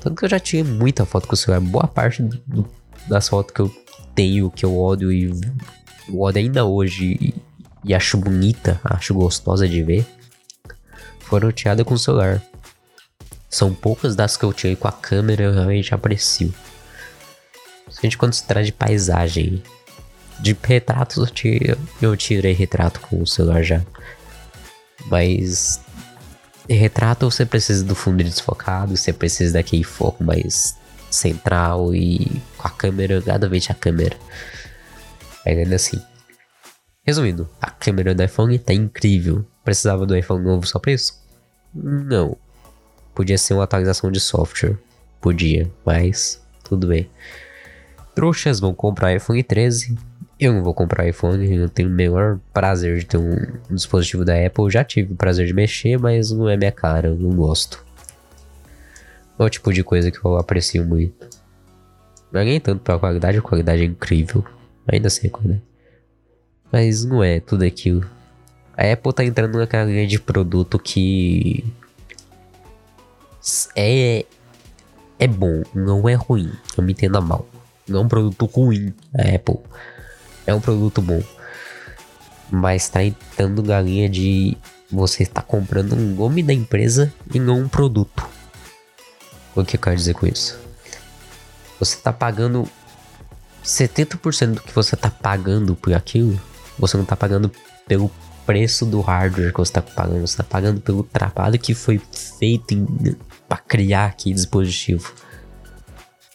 Tanto 0.01 0.17
que 0.17 0.25
eu 0.25 0.31
já 0.31 0.41
tirei 0.41 0.65
muita 0.65 1.05
foto 1.05 1.29
com 1.29 1.35
o 1.35 1.37
celular. 1.37 1.61
Boa 1.61 1.87
parte 1.87 2.23
do, 2.23 2.67
das 3.07 3.29
fotos 3.29 3.55
que 3.55 3.61
eu 3.61 3.71
tenho, 4.15 4.51
que 4.51 4.65
eu 4.65 4.79
ódio 4.79 5.13
e 5.13 5.31
eu 6.09 6.21
ódio 6.21 6.41
ainda 6.41 6.65
hoje 6.65 7.19
e, 7.21 7.35
e 7.85 7.95
acho 7.95 8.17
bonita, 8.17 8.81
acho 8.83 9.13
gostosa 9.13 9.69
de 9.69 9.83
ver, 9.83 10.07
foram 11.21 11.53
tiradas 11.53 11.85
com 11.85 11.93
o 11.93 11.99
celular. 11.99 12.43
São 13.51 13.75
poucas 13.75 14.17
das 14.17 14.39
que 14.39 14.45
eu 14.45 14.53
tirei 14.55 14.77
com 14.77 14.89
a 14.89 14.93
câmera, 14.93 15.43
eu 15.43 15.53
realmente 15.53 15.95
aprecio. 15.95 16.55
Principalmente 17.89 18.19
quando 18.19 18.35
se 18.35 18.45
trata 18.45 18.65
de 18.65 18.73
paisagem. 18.73 19.63
De 20.41 20.57
retratos 20.63 21.17
eu 21.17 21.27
tirei, 21.27 21.77
eu 22.01 22.17
tirei 22.17 22.53
retrato 22.53 23.01
com 23.01 23.21
o 23.21 23.27
celular 23.27 23.63
já. 23.63 23.83
Mas 25.07 25.81
retrato 26.69 27.31
você 27.31 27.45
precisa 27.45 27.83
do 27.83 27.95
fundo 27.95 28.23
desfocado, 28.23 28.97
você 28.97 29.13
precisa 29.13 29.55
daquele 29.55 29.85
foco 29.85 30.23
mais 30.23 30.77
central 31.11 31.95
e 31.95 32.41
com 32.57 32.69
a 32.69 32.71
câmera, 32.71 33.23
cada 33.23 33.49
vez 33.49 33.67
a 33.71 33.75
câmera. 33.75 34.17
Mas 35.45 35.59
ainda 35.59 35.77
assim. 35.77 36.01
Resumindo, 37.05 37.49
a 37.61 37.71
câmera 37.71 38.15
do 38.15 38.23
iPhone 38.23 38.59
tá 38.59 38.75
incrível. 38.75 39.45
Precisava 39.65 40.05
do 40.05 40.17
iPhone 40.17 40.45
novo 40.45 40.67
só 40.67 40.79
pra 40.79 40.93
isso? 40.93 41.19
Não. 41.75 42.37
Podia 43.15 43.39
ser 43.39 43.55
uma 43.55 43.65
atualização 43.65 44.13
de 44.13 44.21
software. 44.21 44.79
Podia, 45.21 45.71
mas 45.85 46.41
tudo 46.63 46.87
bem. 46.87 47.11
Trouxas 48.19 48.59
vão 48.59 48.75
comprar 48.75 49.15
iPhone 49.15 49.41
13. 49.45 49.97
Eu 50.41 50.53
não 50.53 50.65
vou 50.65 50.75
comprar 50.75 51.07
iPhone, 51.07 51.55
eu 51.55 51.69
tenho 51.69 51.89
o 51.89 51.93
menor 51.93 52.41
prazer 52.53 52.99
de 52.99 53.07
ter 53.07 53.17
um, 53.17 53.37
dispositivo 53.71 54.25
da 54.25 54.35
Apple. 54.45 54.65
Eu 54.65 54.71
já 54.71 54.83
tive 54.83 55.13
o 55.13 55.17
prazer 55.17 55.47
de 55.47 55.55
mexer, 55.55 55.97
mas 56.01 56.33
não 56.33 56.49
é 56.49 56.57
minha 56.57 56.73
cara, 56.73 57.07
eu 57.07 57.15
não 57.15 57.31
gosto. 57.31 57.87
É 59.39 59.45
o 59.45 59.49
tipo 59.49 59.73
de 59.73 59.85
coisa 59.85 60.11
que 60.11 60.19
eu 60.19 60.37
aprecio 60.37 60.85
muito. 60.85 61.29
Não 62.33 62.41
é 62.41 62.45
nem 62.45 62.59
tanto 62.59 62.81
pela 62.81 62.99
qualidade, 62.99 63.39
a 63.39 63.41
qualidade 63.41 63.83
é 63.83 63.85
incrível. 63.85 64.45
Ainda 64.89 65.09
sei 65.11 65.31
qual 65.31 65.55
é. 65.55 65.61
Mas 66.73 67.05
não 67.05 67.23
é 67.23 67.39
tudo 67.39 67.63
aquilo. 67.63 68.05
A 68.77 68.93
Apple 68.95 69.13
tá 69.13 69.25
entrando 69.25 69.57
naquela 69.57 69.85
linha 69.85 70.09
de 70.09 70.19
produto 70.19 70.77
que. 70.77 71.65
É. 73.77 74.25
É 75.21 75.29
bom, 75.29 75.63
não 75.73 76.09
é 76.09 76.15
ruim. 76.15 76.51
Não 76.77 76.85
me 76.85 76.91
entenda 76.91 77.21
mal. 77.21 77.47
Não 77.89 78.01
é 78.01 78.03
um 78.03 78.09
produto 78.09 78.45
ruim, 78.47 78.93
a 79.15 79.35
Apple. 79.35 79.59
É 80.47 80.55
um 80.55 80.61
produto 80.61 81.01
bom. 81.01 81.23
Mas 82.51 82.89
tá 82.89 83.03
entrando 83.03 83.63
na 83.63 83.81
linha 83.81 84.09
de. 84.09 84.57
Você 84.91 85.23
está 85.23 85.43
comprando 85.43 85.95
um 85.95 86.15
nome 86.15 86.43
da 86.43 86.53
empresa 86.53 87.13
e 87.33 87.39
não 87.39 87.61
um 87.61 87.69
produto. 87.69 88.27
O 89.55 89.65
que 89.65 89.77
eu 89.77 89.81
quero 89.81 89.97
dizer 89.97 90.15
com 90.15 90.27
isso? 90.27 90.59
Você 91.79 91.97
está 91.97 92.13
pagando 92.13 92.69
70% 93.65 94.55
do 94.55 94.63
que 94.63 94.75
você 94.75 94.97
tá 94.97 95.11
pagando 95.11 95.77
por 95.77 95.93
aquilo, 95.93 96.41
você 96.79 96.97
não 96.97 97.05
tá 97.05 97.17
pagando 97.17 97.51
pelo 97.87 98.11
preço 98.47 98.87
do 98.87 99.01
hardware 99.01 99.53
que 99.53 99.59
você 99.59 99.73
tá 99.73 99.83
pagando, 99.83 100.27
você 100.27 100.37
tá 100.39 100.45
pagando 100.45 100.81
pelo 100.81 101.03
trabalho 101.03 101.59
que 101.59 101.75
foi 101.75 102.01
feito 102.39 102.75
para 103.47 103.59
criar 103.59 104.07
aquele 104.07 104.35
dispositivo. 104.35 105.13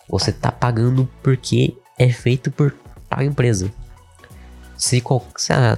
Você 0.10 0.32
tá 0.32 0.52
pagando 0.52 1.10
porque 1.22 1.76
é 1.98 2.10
feito 2.10 2.52
por 2.52 2.74
tal 3.10 3.24
empresa. 3.24 3.72
Se, 4.78 5.02
se 5.38 5.54
a 5.54 5.78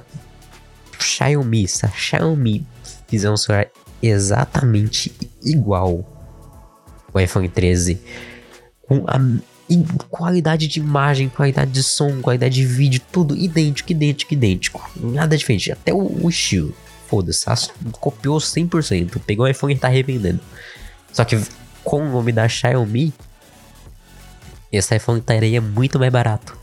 Xiaomi, 0.98 1.68
se 1.68 1.86
a 1.86 1.90
Xiaomi 1.90 2.66
fizer 3.06 3.30
um 3.30 3.36
celular 3.36 3.68
exatamente 4.02 5.14
igual 5.42 6.04
o 7.12 7.20
iPhone 7.20 7.48
13 7.48 8.00
com 8.82 9.04
a 9.06 9.18
qualidade 10.08 10.68
de 10.68 10.78
imagem, 10.78 11.28
qualidade 11.28 11.70
de 11.70 11.82
som, 11.82 12.20
qualidade 12.20 12.54
de 12.54 12.64
vídeo, 12.64 13.00
tudo 13.10 13.36
idêntico, 13.36 13.90
idêntico, 13.90 14.32
idêntico. 14.32 14.90
Nada 14.96 15.36
diferente. 15.36 15.72
Até 15.72 15.92
o, 15.92 16.24
o 16.24 16.28
estilo. 16.28 16.74
Foda-se. 17.08 17.46
Copiou 17.92 18.38
100%. 18.38 19.20
Pegou 19.26 19.46
o 19.46 19.48
iPhone 19.48 19.74
e 19.74 19.78
tá 19.78 19.88
revendendo. 19.88 20.40
Só 21.12 21.24
que 21.24 21.40
com 21.82 22.02
o 22.02 22.12
nome 22.12 22.32
da 22.32 22.48
Xiaomi, 22.48 23.12
esse 24.70 24.94
iPhone 24.96 25.20
estaria 25.20 25.60
muito 25.60 25.98
mais 25.98 26.12
barato. 26.12 26.56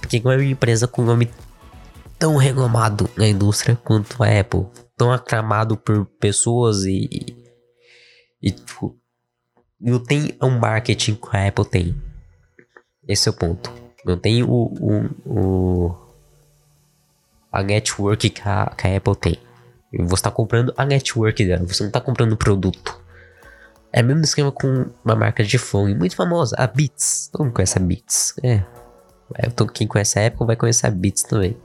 Porque 0.00 0.20
uma 0.24 0.42
empresa 0.42 0.88
com 0.88 1.02
nome 1.02 1.30
tão 2.18 2.36
renomado 2.36 3.08
na 3.16 3.26
indústria 3.26 3.76
quanto 3.76 4.22
a 4.22 4.40
Apple. 4.40 4.66
Tão 4.96 5.12
aclamado 5.12 5.76
por 5.76 6.06
pessoas 6.20 6.84
e. 6.84 7.08
E, 8.40 8.50
tipo. 8.50 8.96
Não 9.80 9.98
tem 9.98 10.36
um 10.40 10.58
marketing 10.58 11.16
que 11.16 11.36
a 11.36 11.48
Apple 11.48 11.64
tem. 11.64 12.02
Esse 13.08 13.28
é 13.28 13.32
o 13.32 13.34
ponto. 13.34 13.72
Não 14.04 14.16
tem 14.16 14.44
o, 14.44 14.48
o, 14.48 15.10
o 15.26 16.02
a 17.52 17.62
network 17.62 18.30
que 18.30 18.42
a, 18.48 18.66
que 18.76 18.86
a 18.86 18.96
Apple 18.96 19.16
tem. 19.16 19.38
Você 19.92 20.14
está 20.14 20.30
comprando 20.30 20.72
a 20.76 20.86
network 20.86 21.44
dela, 21.44 21.66
você 21.66 21.82
não 21.82 21.88
está 21.88 22.00
comprando 22.00 22.32
o 22.32 22.36
produto. 22.36 22.98
É 23.92 24.00
o 24.00 24.04
mesmo 24.04 24.22
esquema 24.22 24.50
com 24.50 24.86
uma 25.04 25.14
marca 25.14 25.44
de 25.44 25.58
fone 25.58 25.94
muito 25.94 26.16
famosa, 26.16 26.56
a 26.58 26.66
Beats. 26.66 27.28
Todo 27.30 27.44
mundo 27.44 27.52
conhece 27.52 27.76
a 27.76 27.80
Beats. 27.80 28.34
É. 28.42 28.62
Quem 29.74 29.86
conhece 29.86 30.18
a 30.18 30.26
Apple 30.26 30.46
vai 30.46 30.56
conhecer 30.56 30.86
a 30.86 30.90
Beats 30.90 31.22
também. 31.24 31.56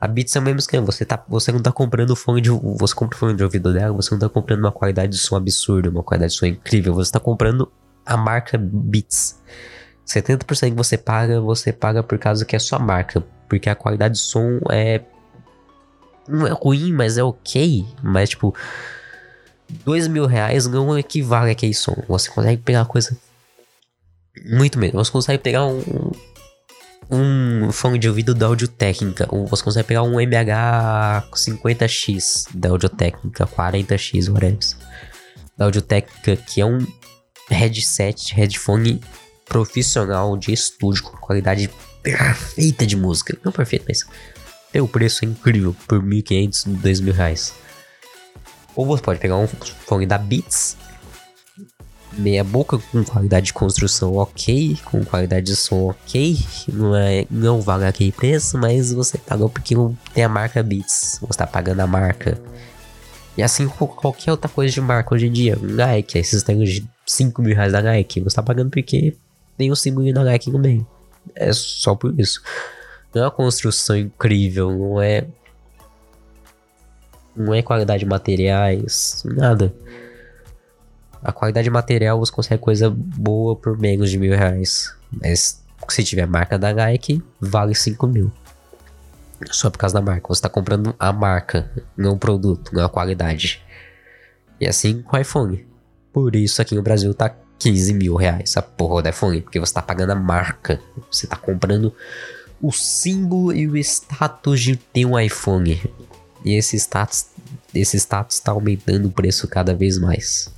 A 0.00 0.06
Beats 0.06 0.34
é 0.36 0.38
o 0.38 0.42
mesmo 0.42 0.58
esquema. 0.58 0.84
Você, 0.86 1.04
tá, 1.04 1.22
você 1.28 1.52
não 1.52 1.60
tá 1.60 1.72
comprando 1.72 2.14
fone 2.16 2.40
de. 2.40 2.50
Você 2.50 2.94
compra 2.94 3.18
fone 3.18 3.34
de 3.34 3.44
ouvido 3.44 3.72
dela, 3.72 3.94
você 3.94 4.12
não 4.12 4.18
tá 4.18 4.28
comprando 4.28 4.60
uma 4.60 4.72
qualidade 4.72 5.12
de 5.12 5.18
som 5.18 5.36
absurda, 5.36 5.90
uma 5.90 6.02
qualidade 6.02 6.32
de 6.32 6.38
som 6.38 6.46
incrível. 6.46 6.94
Você 6.94 7.12
tá 7.12 7.20
comprando 7.20 7.70
a 8.04 8.16
marca 8.16 8.58
Beats. 8.58 9.40
70% 10.06 10.70
que 10.70 10.76
você 10.76 10.96
paga, 10.96 11.40
você 11.40 11.72
paga 11.72 12.02
por 12.02 12.18
causa 12.18 12.44
que 12.44 12.54
é 12.54 12.58
sua 12.58 12.78
marca. 12.78 13.22
Porque 13.48 13.68
a 13.68 13.74
qualidade 13.74 14.14
de 14.14 14.20
som 14.20 14.60
é. 14.70 15.02
Não 16.28 16.46
é 16.46 16.50
ruim, 16.50 16.92
mas 16.92 17.18
é 17.18 17.22
ok. 17.22 17.86
Mas, 18.02 18.30
tipo. 18.30 18.54
Dois 19.84 20.06
mil 20.06 20.26
reais 20.26 20.66
não 20.66 20.96
equivale 20.98 21.50
a 21.50 21.52
aquele 21.52 21.74
som. 21.74 21.96
Você 22.08 22.30
consegue 22.30 22.62
pegar 22.62 22.84
coisa. 22.84 23.16
Muito 24.44 24.78
mesmo. 24.78 25.02
Você 25.02 25.10
consegue 25.10 25.42
pegar 25.42 25.66
um. 25.66 26.12
Um 27.08 27.70
fone 27.70 28.00
de 28.00 28.08
ouvido 28.08 28.34
da 28.34 28.46
Audio 28.46 28.66
Técnica. 28.66 29.28
Ou 29.30 29.46
você 29.46 29.62
consegue 29.62 29.86
pegar 29.86 30.02
um 30.02 30.16
MH50X 30.16 32.48
da 32.52 32.70
Audio 32.70 32.88
Técnica. 32.88 33.46
40X, 33.46 34.28
whatever. 34.28 34.58
Da 35.56 35.66
Audio 35.66 35.82
Técnica, 35.82 36.34
que 36.36 36.60
é 36.60 36.66
um 36.66 36.84
headset, 37.48 38.34
headphone 38.34 39.00
profissional 39.44 40.36
de 40.36 40.52
estúdio 40.52 41.04
com 41.04 41.16
qualidade 41.18 41.70
perfeita 42.02 42.84
de 42.86 42.96
música. 42.96 43.38
Não 43.44 43.52
perfeita, 43.52 43.84
mas 43.88 44.04
tem 44.72 44.82
o 44.82 44.88
preço 44.88 45.24
é 45.24 45.28
incrível 45.28 45.76
por 45.86 46.02
1.500, 46.02 46.66
2.000 46.82 47.12
reais. 47.12 47.54
Ou 48.76 48.86
você 48.86 49.02
pode 49.02 49.18
pegar 49.18 49.36
um 49.36 49.46
fone 49.46 50.06
da 50.06 50.18
Beats 50.18 50.76
meia 52.18 52.42
boca, 52.42 52.78
com 52.78 53.04
qualidade 53.04 53.46
de 53.46 53.52
construção 53.52 54.14
ok, 54.16 54.76
com 54.84 55.04
qualidade 55.04 55.46
de 55.46 55.56
som 55.56 55.90
ok, 55.90 56.38
não 56.68 56.96
é 56.96 57.26
não 57.30 57.60
vale 57.60 57.84
aquele 57.84 58.12
preço, 58.12 58.58
mas 58.58 58.92
você 58.92 59.18
pagou 59.18 59.48
porque 59.48 59.74
tem 60.14 60.24
a 60.24 60.28
marca 60.28 60.62
Beats, 60.62 61.18
você 61.20 61.38
tá 61.38 61.46
pagando 61.46 61.80
a 61.80 61.86
marca. 61.86 62.40
E 63.36 63.42
assim 63.42 63.68
qualquer 63.68 64.30
outra 64.30 64.48
coisa 64.48 64.72
de 64.72 64.80
marca 64.80 65.14
hoje 65.14 65.26
em 65.26 65.32
dia, 65.32 65.58
Nike, 65.60 66.18
esses 66.18 66.42
tênis 66.42 66.72
de 66.72 66.88
5 67.06 67.42
mil 67.42 67.54
reais 67.54 67.72
da 67.72 67.82
Nike, 67.82 68.20
você 68.20 68.36
tá 68.36 68.42
pagando 68.42 68.70
porque 68.70 69.14
tem 69.56 69.70
o 69.70 69.76
símbolo 69.76 70.12
da 70.12 70.24
Nike 70.24 70.50
no 70.50 70.58
meio. 70.58 70.86
É 71.34 71.52
só 71.52 71.94
por 71.94 72.18
isso. 72.18 72.40
Não 73.14 73.22
é 73.22 73.24
uma 73.26 73.30
construção 73.30 73.96
incrível, 73.96 74.70
não 74.70 75.02
é. 75.02 75.26
Não 77.36 77.54
é 77.54 77.62
qualidade 77.62 78.00
de 78.00 78.06
materiais, 78.06 79.22
nada. 79.24 79.74
A 81.22 81.32
qualidade 81.32 81.64
de 81.64 81.70
material 81.70 82.18
você 82.18 82.32
consegue 82.32 82.62
coisa 82.62 82.88
boa 82.88 83.56
por 83.56 83.78
menos 83.78 84.10
de 84.10 84.18
mil 84.18 84.34
reais. 84.34 84.94
Mas 85.10 85.62
se 85.88 86.04
tiver 86.04 86.26
marca 86.26 86.58
da 86.58 86.72
Nike, 86.72 87.22
vale 87.40 87.74
5 87.74 88.06
mil. 88.06 88.30
Só 89.50 89.70
por 89.70 89.78
causa 89.78 89.94
da 89.94 90.00
marca. 90.00 90.28
Você 90.28 90.38
está 90.38 90.48
comprando 90.48 90.94
a 90.98 91.12
marca, 91.12 91.70
não 91.96 92.12
o 92.12 92.18
produto, 92.18 92.74
não 92.74 92.84
a 92.84 92.88
qualidade. 92.88 93.62
E 94.60 94.66
assim 94.66 95.02
com 95.02 95.16
o 95.16 95.20
iPhone. 95.20 95.66
Por 96.12 96.34
isso 96.34 96.62
aqui 96.62 96.74
no 96.74 96.82
Brasil 96.82 97.12
tá 97.12 97.34
15 97.58 97.92
mil 97.94 98.14
reais 98.14 98.56
a 98.56 98.62
porra 98.62 99.02
do 99.02 99.08
iPhone. 99.08 99.42
Porque 99.42 99.58
você 99.58 99.70
está 99.70 99.82
pagando 99.82 100.12
a 100.12 100.16
marca. 100.16 100.80
Você 101.10 101.26
está 101.26 101.36
comprando 101.36 101.92
o 102.60 102.72
símbolo 102.72 103.52
e 103.52 103.66
o 103.66 103.76
status 103.76 104.60
de 104.60 104.76
ter 104.76 105.04
um 105.04 105.18
iPhone. 105.18 105.80
E 106.46 106.54
esse 106.54 106.76
status, 106.76 107.26
esse 107.74 107.98
status 107.98 108.36
está 108.36 108.52
aumentando 108.52 109.08
o 109.08 109.10
preço 109.10 109.46
cada 109.46 109.74
vez 109.74 109.98
mais 109.98 110.54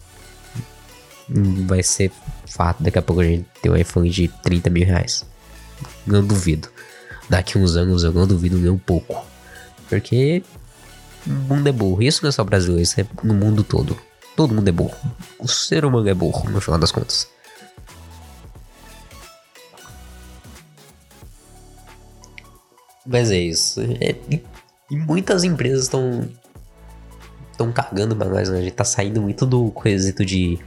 vai 1.28 1.82
ser 1.82 2.10
fato 2.46 2.82
daqui 2.82 2.98
a 2.98 3.02
pouco 3.02 3.20
a 3.20 3.24
gente 3.24 3.46
ter 3.60 3.70
um 3.70 3.76
iPhone 3.76 4.08
de 4.08 4.28
30 4.28 4.70
mil 4.70 4.86
reais. 4.86 5.24
Não 6.06 6.26
duvido. 6.26 6.68
Daqui 7.28 7.58
uns 7.58 7.76
anos 7.76 8.02
eu 8.02 8.12
não 8.12 8.26
duvido 8.26 8.56
nem 8.56 8.70
um 8.70 8.78
pouco. 8.78 9.24
Porque 9.88 10.42
o 11.26 11.30
mundo 11.30 11.68
é 11.68 11.72
burro. 11.72 12.02
Isso 12.02 12.22
não 12.22 12.28
é 12.28 12.32
só 12.32 12.42
brasileiro, 12.42 12.82
isso 12.82 13.00
é 13.00 13.06
no 13.22 13.34
mundo 13.34 13.62
todo. 13.62 13.98
Todo 14.34 14.54
mundo 14.54 14.68
é 14.68 14.72
burro. 14.72 14.96
O 15.38 15.46
ser 15.46 15.84
humano 15.84 16.08
é 16.08 16.14
burro, 16.14 16.48
no 16.48 16.60
final 16.60 16.78
das 16.78 16.92
contas. 16.92 17.28
Mas 23.04 23.30
é 23.30 23.38
isso. 23.38 23.80
É, 24.00 24.14
e 24.90 24.96
muitas 24.96 25.44
empresas 25.44 25.84
estão. 25.84 26.28
estão 27.50 27.72
cagando 27.72 28.16
pra 28.16 28.28
nós, 28.28 28.48
né? 28.48 28.58
A 28.58 28.62
gente 28.62 28.74
tá 28.74 28.84
saindo 28.84 29.20
muito 29.20 29.44
do 29.44 29.70
quesito 29.70 30.24
de 30.24 30.58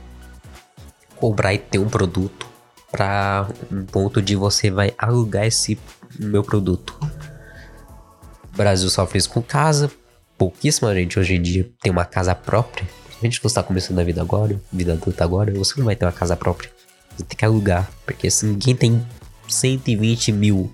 comprar 1.15 1.53
e 1.53 1.57
ter 1.57 1.79
um 1.79 1.89
produto 1.89 2.47
para 2.91 3.47
um 3.71 3.86
ponto 3.86 4.21
de 4.21 4.36
você 4.36 4.69
vai 4.69 4.93
alugar 4.97 5.45
esse 5.45 5.79
meu 6.19 6.43
produto. 6.43 6.97
O 8.53 8.57
Brasil 8.57 8.89
sofre 8.89 9.17
isso 9.17 9.29
com 9.29 9.41
casa. 9.41 9.89
Pouquíssima 10.38 10.93
gente 10.93 11.17
hoje 11.17 11.36
em 11.36 11.41
dia 11.41 11.69
tem 11.81 11.91
uma 11.91 12.03
casa 12.03 12.36
própria. 12.36 12.86
A 13.21 13.23
gente 13.23 13.39
está 13.45 13.62
começando 13.62 13.99
a 13.99 14.03
vida 14.03 14.19
agora, 14.19 14.60
vida 14.73 14.93
adulta 14.93 15.23
agora, 15.23 15.53
você 15.53 15.75
não 15.77 15.86
vai 15.86 15.95
ter 15.95 16.05
uma 16.05 16.12
casa 16.12 16.36
própria. 16.36 16.71
Você 17.15 17.23
tem 17.23 17.38
que 17.38 17.45
alugar, 17.45 17.89
porque 18.05 18.29
se 18.31 18.45
ninguém 18.45 18.75
tem 18.75 19.05
120 19.47 20.31
mil 20.31 20.73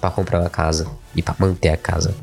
para 0.00 0.10
comprar 0.10 0.40
uma 0.40 0.48
casa 0.48 0.88
e 1.14 1.22
para 1.22 1.36
manter 1.38 1.68
a 1.68 1.76
casa. 1.76 2.14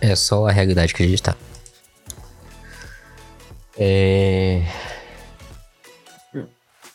É 0.00 0.16
só 0.16 0.46
a 0.46 0.50
realidade 0.50 0.94
que 0.94 1.02
a 1.02 1.06
gente 1.06 1.22
tá. 1.22 1.36
É... 3.78 4.62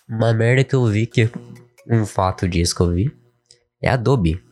Uma 0.10 0.34
merda 0.34 0.64
que 0.64 0.76
eu 0.76 0.86
vi 0.86 1.06
que. 1.06 1.30
Um 1.88 2.06
fato 2.06 2.48
disso 2.48 2.76
que 2.76 2.82
eu 2.82 2.92
vi. 2.92 3.16
É 3.82 3.90
Adobe. 3.90 4.44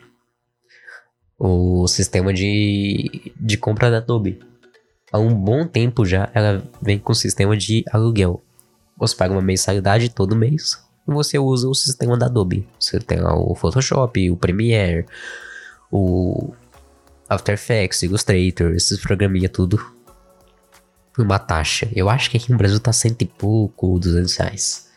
O 1.37 1.87
sistema 1.87 2.31
de, 2.31 3.33
de 3.39 3.57
compra 3.57 3.89
da 3.89 3.97
Adobe. 3.97 4.39
Há 5.11 5.17
um 5.17 5.33
bom 5.33 5.67
tempo 5.67 6.05
já 6.05 6.29
ela 6.33 6.63
vem 6.81 6.97
com 6.99 7.11
o 7.11 7.15
sistema 7.15 7.57
de 7.57 7.83
aluguel. 7.91 8.43
Você 8.97 9.15
paga 9.15 9.33
uma 9.33 9.41
mensalidade 9.41 10.09
todo 10.09 10.35
mês 10.35 10.79
e 11.07 11.11
você 11.11 11.37
usa 11.37 11.67
o 11.67 11.73
sistema 11.73 12.17
da 12.17 12.27
Adobe. 12.27 12.67
Você 12.79 12.99
tem 12.99 13.19
o 13.21 13.55
Photoshop, 13.55 14.29
o 14.29 14.37
Premiere, 14.37 15.05
o 15.91 16.53
After 17.29 17.53
Effects, 17.53 18.03
Illustrator, 18.03 18.73
esses 18.73 18.99
programinha 18.99 19.49
tudo 19.49 19.79
uma 21.17 21.39
taxa. 21.39 21.89
Eu 21.95 22.09
acho 22.09 22.29
que 22.29 22.37
aqui 22.37 22.51
no 22.51 22.57
Brasil 22.57 22.79
tá 22.79 22.91
cento 22.91 23.21
e 23.21 23.25
pouco, 23.25 23.99
200 23.99 24.35
reais 24.37 24.93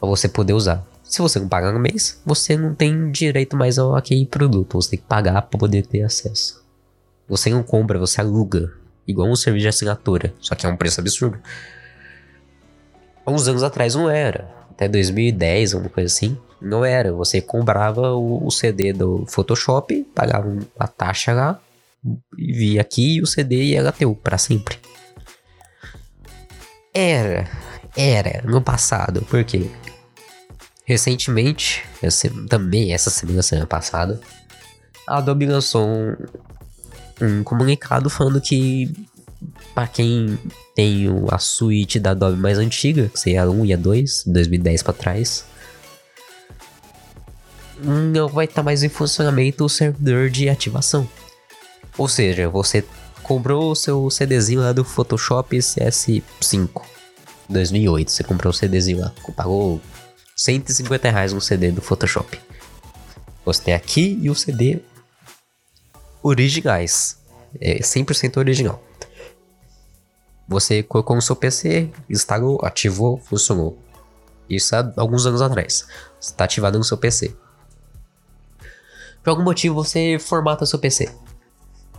para 0.00 0.08
você 0.08 0.28
poder 0.28 0.54
usar. 0.54 0.84
Se 1.04 1.20
você 1.20 1.38
não 1.38 1.48
pagar 1.48 1.72
no 1.72 1.78
mês, 1.78 2.20
você 2.24 2.56
não 2.56 2.74
tem 2.74 3.10
direito 3.10 3.56
mais 3.56 3.78
ao 3.78 3.94
aquele 3.94 4.24
produto. 4.24 4.80
Você 4.80 4.90
tem 4.90 4.98
que 4.98 5.04
pagar 5.04 5.42
para 5.42 5.58
poder 5.58 5.84
ter 5.84 6.02
acesso. 6.02 6.64
Você 7.28 7.50
não 7.50 7.62
compra, 7.62 7.98
você 7.98 8.20
aluga. 8.20 8.72
Igual 9.06 9.28
um 9.28 9.36
serviço 9.36 9.62
de 9.62 9.68
assinatura. 9.68 10.32
Só 10.40 10.54
que 10.54 10.64
é 10.64 10.68
um 10.68 10.76
preço 10.76 11.00
absurdo. 11.00 11.38
Há 13.26 13.30
uns 13.30 13.46
anos 13.46 13.62
atrás 13.62 13.94
não 13.94 14.08
era. 14.08 14.48
Até 14.70 14.88
2010, 14.88 15.74
alguma 15.74 15.90
coisa 15.90 16.06
assim. 16.06 16.38
Não 16.60 16.84
era. 16.84 17.12
Você 17.12 17.40
comprava 17.40 18.12
o, 18.12 18.46
o 18.46 18.50
CD 18.50 18.92
do 18.92 19.24
Photoshop, 19.26 20.04
pagava 20.14 20.56
a 20.78 20.86
taxa 20.86 21.32
lá, 21.32 21.60
e 22.36 22.52
via 22.52 22.80
aqui 22.80 23.20
o 23.22 23.26
CD 23.26 23.64
e 23.64 23.74
era 23.74 23.92
teu 23.92 24.14
para 24.14 24.38
sempre. 24.38 24.78
Era. 26.92 27.48
Era 27.96 28.42
no 28.44 28.60
passado. 28.60 29.22
Por 29.22 29.44
quê? 29.44 29.70
Recentemente, 30.84 31.84
também 32.48 32.92
essa 32.92 33.10
semana, 33.10 33.42
semana 33.42 33.66
passada, 33.66 34.20
a 35.06 35.18
Adobe 35.18 35.46
lançou 35.46 35.86
um, 35.86 36.16
um 37.20 37.44
comunicado 37.44 38.10
falando 38.10 38.40
que 38.40 38.92
para 39.74 39.86
quem 39.86 40.38
tem 40.74 41.06
a 41.30 41.38
suíte 41.38 41.98
da 42.00 42.10
Adobe 42.10 42.38
mais 42.38 42.58
antiga, 42.58 43.08
que 43.08 43.18
seria 43.18 43.44
a 43.44 43.50
1 43.50 43.66
e 43.66 43.72
a 43.72 43.76
2, 43.76 44.24
2010 44.26 44.82
para 44.82 44.92
trás, 44.92 45.44
não 47.82 48.28
vai 48.28 48.44
estar 48.44 48.56
tá 48.56 48.62
mais 48.62 48.82
em 48.82 48.88
funcionamento 48.88 49.64
o 49.64 49.68
servidor 49.68 50.30
de 50.30 50.48
ativação. 50.48 51.08
Ou 51.96 52.08
seja, 52.08 52.48
você 52.48 52.84
comprou 53.22 53.70
o 53.70 53.76
seu 53.76 54.10
CDzinho 54.10 54.60
lá 54.60 54.72
do 54.72 54.84
Photoshop 54.84 55.56
CS5 55.56 56.82
2008, 57.50 58.10
você 58.10 58.24
comprou 58.24 58.50
o 58.50 58.54
CDzinho 58.54 59.00
lá, 59.00 59.12
pagou 59.36 59.80
150 60.36 61.10
reais 61.10 61.32
um 61.32 61.40
CD 61.40 61.70
do 61.70 61.82
Photoshop. 61.82 62.40
Você 63.44 63.62
tem 63.62 63.74
aqui 63.74 64.18
e 64.22 64.30
o 64.30 64.34
CD 64.34 64.80
originais. 66.22 67.18
É 67.60 67.80
100% 67.80 68.36
original. 68.36 68.82
Você 70.48 70.82
colocou 70.82 71.16
no 71.16 71.22
seu 71.22 71.34
PC, 71.34 71.90
instalou, 72.08 72.60
ativou, 72.62 73.18
funcionou. 73.18 73.78
Isso 74.48 74.74
há 74.74 74.92
alguns 74.96 75.26
anos 75.26 75.42
atrás. 75.42 75.86
Está 76.20 76.44
ativado 76.44 76.78
no 76.78 76.84
seu 76.84 76.96
PC. 76.96 77.34
Por 79.22 79.30
algum 79.30 79.42
motivo 79.42 79.74
você 79.74 80.18
formata 80.18 80.64
seu 80.64 80.78
PC. 80.78 81.14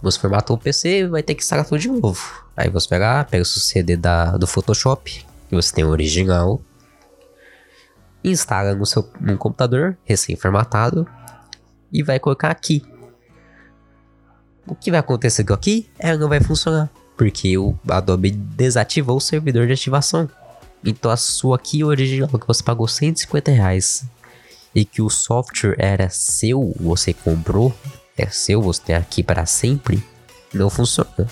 Você 0.01 0.19
formata 0.19 0.51
o 0.51 0.57
PC 0.57 1.07
vai 1.07 1.21
ter 1.21 1.35
que 1.35 1.43
instalar 1.43 1.65
tudo 1.65 1.79
de 1.79 1.87
novo. 1.87 2.43
Aí 2.57 2.69
você 2.69 2.87
pega, 2.87 3.23
pega 3.23 3.43
o 3.43 3.45
seu 3.45 3.61
CD 3.61 3.95
da, 3.95 4.37
do 4.37 4.47
Photoshop, 4.47 5.25
que 5.47 5.55
você 5.55 5.73
tem 5.73 5.83
o 5.83 5.89
original, 5.89 6.59
instala 8.23 8.73
no 8.73 8.85
seu 8.85 9.07
no 9.19 9.37
computador 9.37 9.97
recém-formatado 10.03 11.07
e 11.91 12.01
vai 12.01 12.19
colocar 12.19 12.49
aqui. 12.49 12.83
O 14.65 14.73
que 14.73 14.89
vai 14.89 14.99
acontecer 14.99 15.43
com 15.43 15.53
aqui? 15.53 15.89
Ela 15.99 16.17
não 16.17 16.29
vai 16.29 16.39
funcionar, 16.39 16.89
porque 17.15 17.57
o 17.57 17.77
Adobe 17.87 18.31
desativou 18.31 19.17
o 19.17 19.21
servidor 19.21 19.67
de 19.67 19.73
ativação. 19.73 20.29
Então 20.83 21.11
a 21.11 21.17
sua 21.17 21.57
aqui 21.57 21.83
original 21.83 22.27
que 22.27 22.47
você 22.47 22.63
pagou 22.63 22.87
150 22.87 23.51
reais 23.51 24.05
e 24.73 24.85
que 24.85 25.01
o 25.01 25.09
software 25.09 25.75
era 25.77 26.09
seu, 26.09 26.73
você 26.79 27.13
comprou, 27.13 27.73
é 28.17 28.27
seu, 28.27 28.61
você 28.61 28.81
tem 28.81 28.95
aqui 28.95 29.21
para 29.21 29.45
sempre, 29.45 30.03
não 30.53 30.69
funciona. 30.69 31.27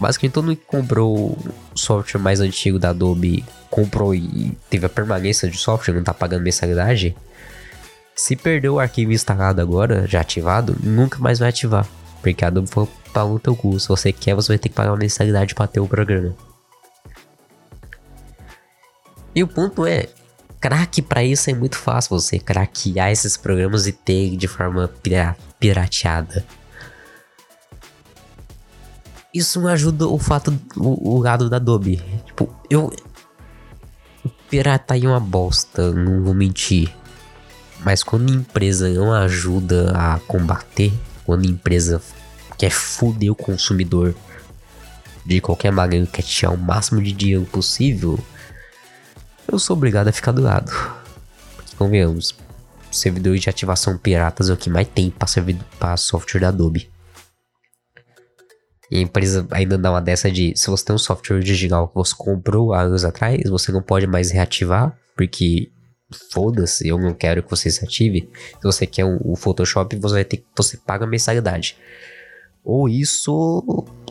Basicamente 0.00 0.32
todo 0.32 0.46
mundo 0.46 0.56
que 0.56 0.66
comprou 0.66 1.38
o 1.74 1.78
software 1.78 2.20
mais 2.20 2.40
antigo 2.40 2.78
da 2.78 2.90
Adobe 2.90 3.44
comprou 3.70 4.14
e 4.14 4.56
teve 4.68 4.86
a 4.86 4.88
permanência 4.88 5.48
de 5.48 5.56
software, 5.56 5.94
não 5.94 6.02
tá 6.02 6.12
pagando 6.12 6.42
mensalidade, 6.42 7.14
se 8.14 8.36
perdeu 8.36 8.74
o 8.74 8.80
arquivo 8.80 9.12
instalado 9.12 9.60
agora, 9.60 10.06
já 10.06 10.20
ativado, 10.20 10.76
nunca 10.82 11.18
mais 11.18 11.38
vai 11.38 11.48
ativar. 11.48 11.86
Porque 12.20 12.44
a 12.44 12.48
Adobe 12.48 12.68
falou 12.68 12.88
para 13.12 13.24
o 13.24 13.38
teu 13.38 13.56
custo. 13.56 13.80
Se 13.80 13.88
você 13.88 14.12
quer, 14.12 14.34
você 14.34 14.48
vai 14.48 14.58
ter 14.58 14.68
que 14.68 14.74
pagar 14.74 14.92
uma 14.92 14.98
mensalidade 14.98 15.54
para 15.54 15.66
ter 15.66 15.80
o 15.80 15.88
programa. 15.88 16.34
E 19.34 19.42
o 19.42 19.48
ponto 19.48 19.86
é, 19.86 20.08
crack 20.62 21.02
para 21.02 21.24
isso 21.24 21.50
é 21.50 21.54
muito 21.54 21.76
fácil 21.76 22.10
você 22.10 22.38
craquear 22.38 23.10
esses 23.10 23.36
programas 23.36 23.88
e 23.88 23.92
ter 23.92 24.36
de 24.36 24.46
forma 24.46 24.88
pirateada. 25.58 26.46
isso 29.34 29.60
não 29.60 29.68
ajuda 29.68 30.06
o 30.06 30.18
fato, 30.18 30.56
o, 30.76 31.16
o 31.16 31.18
lado 31.18 31.50
da 31.50 31.56
Adobe. 31.56 32.00
Tipo, 32.26 32.54
eu. 32.70 32.92
Pirata 34.48 34.96
é 34.96 35.08
uma 35.08 35.18
bosta, 35.18 35.90
não 35.92 36.22
vou 36.22 36.34
mentir. 36.34 36.94
Mas 37.84 38.02
quando 38.02 38.30
a 38.30 38.36
empresa 38.36 38.88
não 38.90 39.12
ajuda 39.12 39.92
a 39.96 40.20
combater, 40.20 40.92
quando 41.24 41.46
a 41.46 41.50
empresa 41.50 42.00
quer 42.58 42.70
foder 42.70 43.32
o 43.32 43.34
consumidor 43.34 44.14
de 45.24 45.40
qualquer 45.40 45.72
maneira, 45.72 46.06
quer 46.06 46.22
tirar 46.22 46.52
o 46.52 46.58
máximo 46.58 47.02
de 47.02 47.12
dinheiro 47.12 47.46
possível, 47.46 48.18
eu 49.50 49.58
sou 49.58 49.76
obrigado 49.76 50.08
a 50.08 50.12
ficar 50.12 50.32
do 50.32 50.42
lado. 50.42 50.70
Convenhamos, 51.76 52.34
servidores 52.90 53.40
de 53.40 53.50
ativação 53.50 53.98
piratas 53.98 54.50
é 54.50 54.52
o 54.52 54.56
que 54.56 54.70
mais 54.70 54.88
tem 54.88 55.10
para 55.10 55.96
software 55.96 56.40
da 56.40 56.48
Adobe. 56.48 56.90
E 58.90 58.98
a 58.98 59.00
empresa 59.00 59.46
ainda 59.50 59.78
dá 59.78 59.90
uma 59.90 60.02
dessa 60.02 60.30
de 60.30 60.52
se 60.54 60.68
você 60.68 60.84
tem 60.84 60.94
um 60.94 60.98
software 60.98 61.36
original 61.36 61.88
que 61.88 61.94
você 61.94 62.14
comprou 62.16 62.74
há 62.74 62.82
anos 62.82 63.04
atrás, 63.04 63.40
você 63.48 63.72
não 63.72 63.82
pode 63.82 64.06
mais 64.06 64.30
reativar, 64.30 64.94
porque 65.16 65.72
foda-se, 66.30 66.86
eu 66.86 66.98
não 66.98 67.14
quero 67.14 67.42
que 67.42 67.50
você 67.50 67.70
se 67.70 67.82
ative. 67.82 68.30
Se 68.60 68.62
você 68.62 68.86
quer 68.86 69.04
o, 69.04 69.34
Photoshop, 69.34 69.96
você 69.96 70.14
vai 70.14 70.24
ter 70.24 70.36
que 70.38 70.46
você 70.54 70.76
paga 70.76 71.06
mensalidade. 71.06 71.76
Ou 72.62 72.86
isso, 72.86 73.32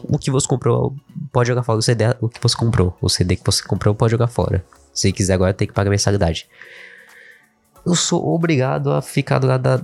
o 0.03 0.17
que 0.17 0.31
você 0.31 0.47
comprou 0.47 0.95
pode 1.31 1.47
jogar 1.47 1.63
fora. 1.63 1.77
O 1.77 1.81
CD, 1.81 2.03
o 2.19 2.27
que 2.27 2.41
você 2.41 2.57
comprou, 2.57 2.97
o 2.99 3.07
CD 3.07 3.35
que 3.35 3.45
você 3.45 3.63
comprou 3.63 3.93
pode 3.93 4.11
jogar 4.11 4.27
fora. 4.27 4.65
Se 4.93 5.11
quiser 5.11 5.33
agora, 5.33 5.53
tem 5.53 5.67
que 5.67 5.73
pagar 5.73 5.89
mensalidade. 5.89 6.47
Eu 7.85 7.95
sou 7.95 8.33
obrigado 8.33 8.91
a 8.91 9.01
ficar 9.01 9.39
do 9.39 9.47
lado 9.47 9.61
da, 9.61 9.81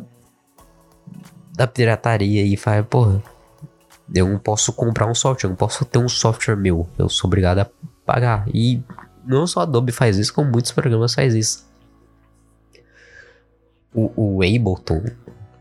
da 1.54 1.67
pirataria 1.67 2.43
e 2.43 2.56
falar, 2.56 2.84
porra, 2.84 3.22
eu 4.13 4.28
não 4.28 4.39
posso 4.39 4.72
comprar 4.74 5.10
um 5.10 5.15
software, 5.15 5.48
eu 5.48 5.52
não 5.52 5.58
posso 5.58 5.84
ter 5.86 5.98
um 5.98 6.10
software 6.10 6.56
meu. 6.56 6.88
Eu 6.98 7.10
sou 7.10 7.28
obrigado 7.28 7.60
a 7.60 7.67
pagar. 8.06 8.46
E 8.54 8.82
não 9.26 9.46
só 9.48 9.62
a 9.62 9.63
Adobe 9.63 9.91
faz 9.91 10.17
isso, 10.17 10.34
como 10.34 10.52
muitos 10.52 10.72
programas 10.72 11.13
faz 11.13 11.34
isso. 11.34 11.67
O, 13.93 14.38
o 14.38 14.43
Ableton, 14.43 15.04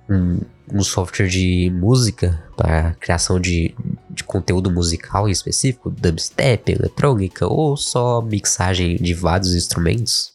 um, 0.09 0.41
um 0.73 0.83
software 0.83 1.29
de 1.29 1.71
música 1.75 2.43
para 2.57 2.95
criação 2.95 3.41
de, 3.41 3.75
de 4.17 4.25
conteúdo 4.25 4.71
musical 4.71 5.29
em 5.29 5.33
específico, 5.33 5.91
dubstep, 5.91 6.73
eletrônica 6.73 7.47
ou 7.47 7.77
só 7.77 8.21
mixagem 8.23 8.97
de 8.97 9.15
vários 9.15 9.55
instrumentos. 9.55 10.33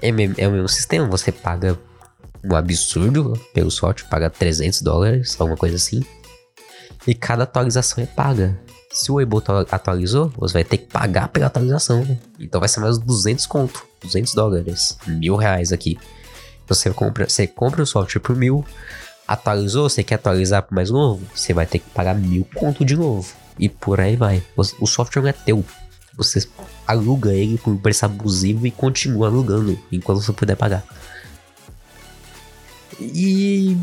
É, 0.00 0.08
é 0.08 0.48
o 0.48 0.52
mesmo 0.52 0.68
sistema, 0.68 1.06
você 1.06 1.32
paga 1.32 1.78
um 2.44 2.54
absurdo 2.54 3.38
pelo 3.52 3.70
software, 3.70 4.08
paga 4.08 4.30
300 4.30 4.82
dólares, 4.82 5.36
alguma 5.38 5.56
coisa 5.56 5.76
assim. 5.76 6.04
E 7.06 7.14
cada 7.14 7.44
atualização 7.44 8.02
é 8.02 8.06
paga. 8.06 8.58
Se 8.92 9.10
o 9.10 9.18
Ableton 9.18 9.64
atualizou, 9.70 10.32
você 10.36 10.54
vai 10.54 10.64
ter 10.64 10.78
que 10.78 10.86
pagar 10.86 11.28
pela 11.28 11.46
atualização. 11.46 12.04
Então 12.38 12.60
vai 12.60 12.68
ser 12.68 12.80
mais 12.80 12.98
200 12.98 13.46
conto, 13.46 13.84
200 14.02 14.34
dólares, 14.34 14.98
mil 15.06 15.36
reais 15.36 15.72
aqui. 15.72 15.98
Você 16.66 16.90
compra, 16.90 17.28
você 17.28 17.46
compra 17.46 17.82
o 17.82 17.86
software 17.86 18.20
por 18.20 18.36
mil, 18.36 18.64
atualizou, 19.30 19.88
você 19.88 20.02
quer 20.02 20.16
atualizar 20.16 20.62
por 20.62 20.74
mais 20.74 20.90
novo, 20.90 21.24
você 21.32 21.54
vai 21.54 21.64
ter 21.64 21.78
que 21.78 21.88
pagar 21.90 22.14
mil 22.14 22.44
conto 22.54 22.84
de 22.84 22.96
novo. 22.96 23.32
E 23.58 23.68
por 23.68 24.00
aí 24.00 24.16
vai. 24.16 24.42
O 24.56 24.86
software 24.86 25.22
não 25.22 25.28
é 25.28 25.32
teu. 25.32 25.64
Você 26.16 26.48
aluga 26.86 27.32
ele 27.32 27.56
por 27.58 27.72
um 27.72 27.78
preço 27.78 28.04
abusivo 28.04 28.66
e 28.66 28.70
continua 28.70 29.28
alugando 29.28 29.78
enquanto 29.92 30.20
você 30.22 30.32
puder 30.32 30.56
pagar. 30.56 30.84
E 32.98 33.76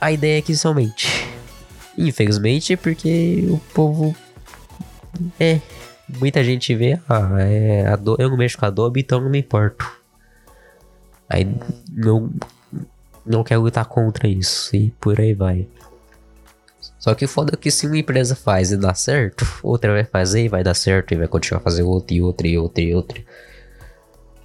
a 0.00 0.12
ideia 0.12 0.38
é 0.38 0.42
que 0.42 0.54
somente 0.54 1.26
Infelizmente, 1.96 2.76
porque 2.76 3.46
o 3.48 3.58
povo. 3.72 4.14
É. 5.40 5.60
Muita 6.20 6.44
gente 6.44 6.72
vê, 6.74 7.00
ah, 7.08 7.30
é, 7.40 7.84
eu 8.18 8.30
não 8.30 8.36
mexo 8.36 8.56
com 8.56 8.64
Adobe, 8.64 9.00
então 9.00 9.20
não 9.20 9.28
me 9.28 9.40
importo. 9.40 9.90
Aí 11.28 11.44
não, 11.90 12.30
não 13.26 13.42
quero 13.42 13.62
lutar 13.62 13.84
contra 13.86 14.28
isso 14.28 14.74
e 14.76 14.90
por 14.92 15.20
aí 15.20 15.34
vai. 15.34 15.68
Só 16.98 17.14
que 17.14 17.26
foda 17.26 17.52
é 17.54 17.56
que 17.56 17.70
se 17.70 17.86
uma 17.86 17.98
empresa 17.98 18.34
faz 18.34 18.72
e 18.72 18.76
dá 18.76 18.94
certo, 18.94 19.46
outra 19.62 19.92
vai 19.92 20.04
fazer 20.04 20.44
e 20.44 20.48
vai 20.48 20.64
dar 20.64 20.74
certo 20.74 21.12
e 21.12 21.16
vai 21.16 21.28
continuar 21.28 21.60
fazer 21.60 21.82
outra 21.82 22.16
e 22.16 22.22
outra 22.22 22.48
e 22.48 22.58
outra 22.58 22.82
e 22.82 22.94
outra. 22.94 23.22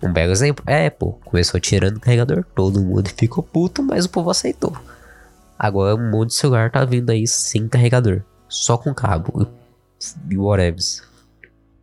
Um 0.04 0.12
belo 0.12 0.32
exemplo, 0.32 0.64
é 0.68 0.88
Apple 0.88 1.14
começou 1.24 1.60
tirando 1.60 1.98
o 1.98 2.00
carregador, 2.00 2.44
todo 2.56 2.82
mundo 2.82 3.10
ficou 3.16 3.44
puto, 3.44 3.84
mas 3.84 4.06
o 4.06 4.10
povo 4.10 4.30
aceitou. 4.30 4.76
Agora 5.58 5.96
um 5.96 6.10
monte 6.10 6.30
de 6.30 6.36
celular 6.36 6.72
tá 6.72 6.84
vindo 6.84 7.12
aí 7.12 7.28
sem 7.28 7.68
carregador. 7.68 8.24
Só 8.50 8.78
com 8.78 8.94
cabo. 8.94 9.48
E 10.28 10.36
whatever. 10.36 10.82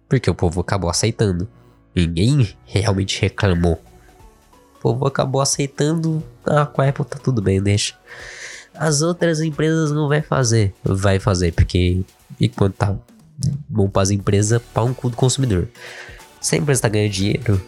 Porque 0.08 0.28
o 0.28 0.34
povo 0.34 0.60
acabou 0.60 0.90
aceitando. 0.90 1.48
Ninguém 1.94 2.56
realmente 2.64 3.20
reclamou. 3.20 3.80
O 4.78 4.80
povo 4.80 5.06
acabou 5.06 5.40
aceitando. 5.40 6.22
Ah, 6.46 6.66
com 6.66 6.80
a 6.80 6.88
Apple 6.88 7.04
tá 7.04 7.18
tudo 7.18 7.42
bem, 7.42 7.60
deixa. 7.60 7.94
As 8.74 9.02
outras 9.02 9.40
empresas 9.40 9.90
não 9.90 10.08
vai 10.08 10.22
fazer. 10.22 10.72
Vai 10.84 11.18
fazer, 11.18 11.52
porque 11.52 12.02
enquanto 12.40 12.74
tá 12.74 12.96
bom 13.68 13.88
para 13.88 14.02
as 14.02 14.10
empresas, 14.10 14.62
pau 14.72 14.86
um 14.86 14.94
cu 14.94 15.10
do 15.10 15.16
consumidor. 15.16 15.68
Se 16.40 16.54
a 16.54 16.58
empresa 16.58 16.82
tá 16.82 16.88
ganhando 16.88 17.12
dinheiro, 17.12 17.60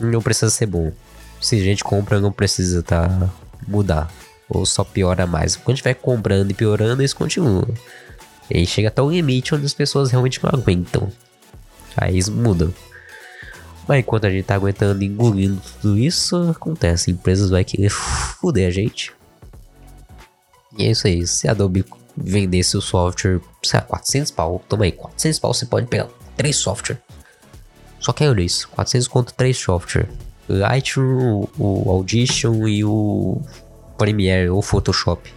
não 0.00 0.20
precisa 0.20 0.50
ser 0.50 0.66
bom. 0.66 0.92
Se 1.40 1.56
a 1.56 1.62
gente 1.62 1.82
compra, 1.82 2.20
não 2.20 2.30
precisa 2.30 2.82
tá 2.82 3.30
mudar 3.66 4.12
ou 4.48 4.66
só 4.66 4.84
piora 4.84 5.26
mais. 5.26 5.56
Quando 5.56 5.76
estiver 5.76 5.94
comprando 5.94 6.50
e 6.50 6.54
piorando, 6.54 7.02
isso 7.02 7.16
continua. 7.16 7.66
E 8.50 8.66
chega 8.66 8.88
até 8.88 9.00
o 9.00 9.10
limite 9.10 9.54
onde 9.54 9.64
as 9.64 9.72
pessoas 9.72 10.10
realmente 10.10 10.42
não 10.42 10.50
aguentam. 10.52 11.10
Aí 11.96 12.14
eles 12.14 12.28
mudam. 12.28 12.72
Mas 13.86 14.00
enquanto 14.00 14.26
a 14.26 14.30
gente 14.30 14.44
tá 14.44 14.54
aguentando 14.54 15.02
engolindo 15.02 15.60
tudo 15.80 15.98
isso, 15.98 16.36
acontece. 16.50 17.10
Empresas 17.10 17.50
vai 17.50 17.64
querer 17.64 17.90
fuder 17.90 18.68
a 18.68 18.70
gente. 18.70 19.12
E 20.78 20.84
é 20.84 20.90
isso 20.90 21.06
aí. 21.06 21.26
Se 21.26 21.48
a 21.48 21.50
Adobe 21.50 21.84
vendesse 22.16 22.76
o 22.76 22.80
software, 22.80 23.40
sei 23.62 23.80
lá, 23.80 23.86
400 23.86 24.30
pau, 24.30 24.62
toma 24.68 24.84
aí, 24.84 24.92
400 24.92 25.38
pau 25.38 25.54
você 25.54 25.66
pode 25.66 25.86
pegar 25.86 26.08
3 26.36 26.54
software. 26.54 27.00
Só 27.98 28.12
quero 28.12 28.40
isso, 28.40 28.68
400 28.70 29.08
conto 29.08 29.34
3 29.34 29.56
software. 29.56 30.08
Lightroom, 30.48 31.46
o 31.58 31.90
Audition 31.90 32.66
e 32.66 32.84
o 32.84 33.40
Premiere 33.96 34.50
ou 34.50 34.60
Photoshop. 34.60 35.32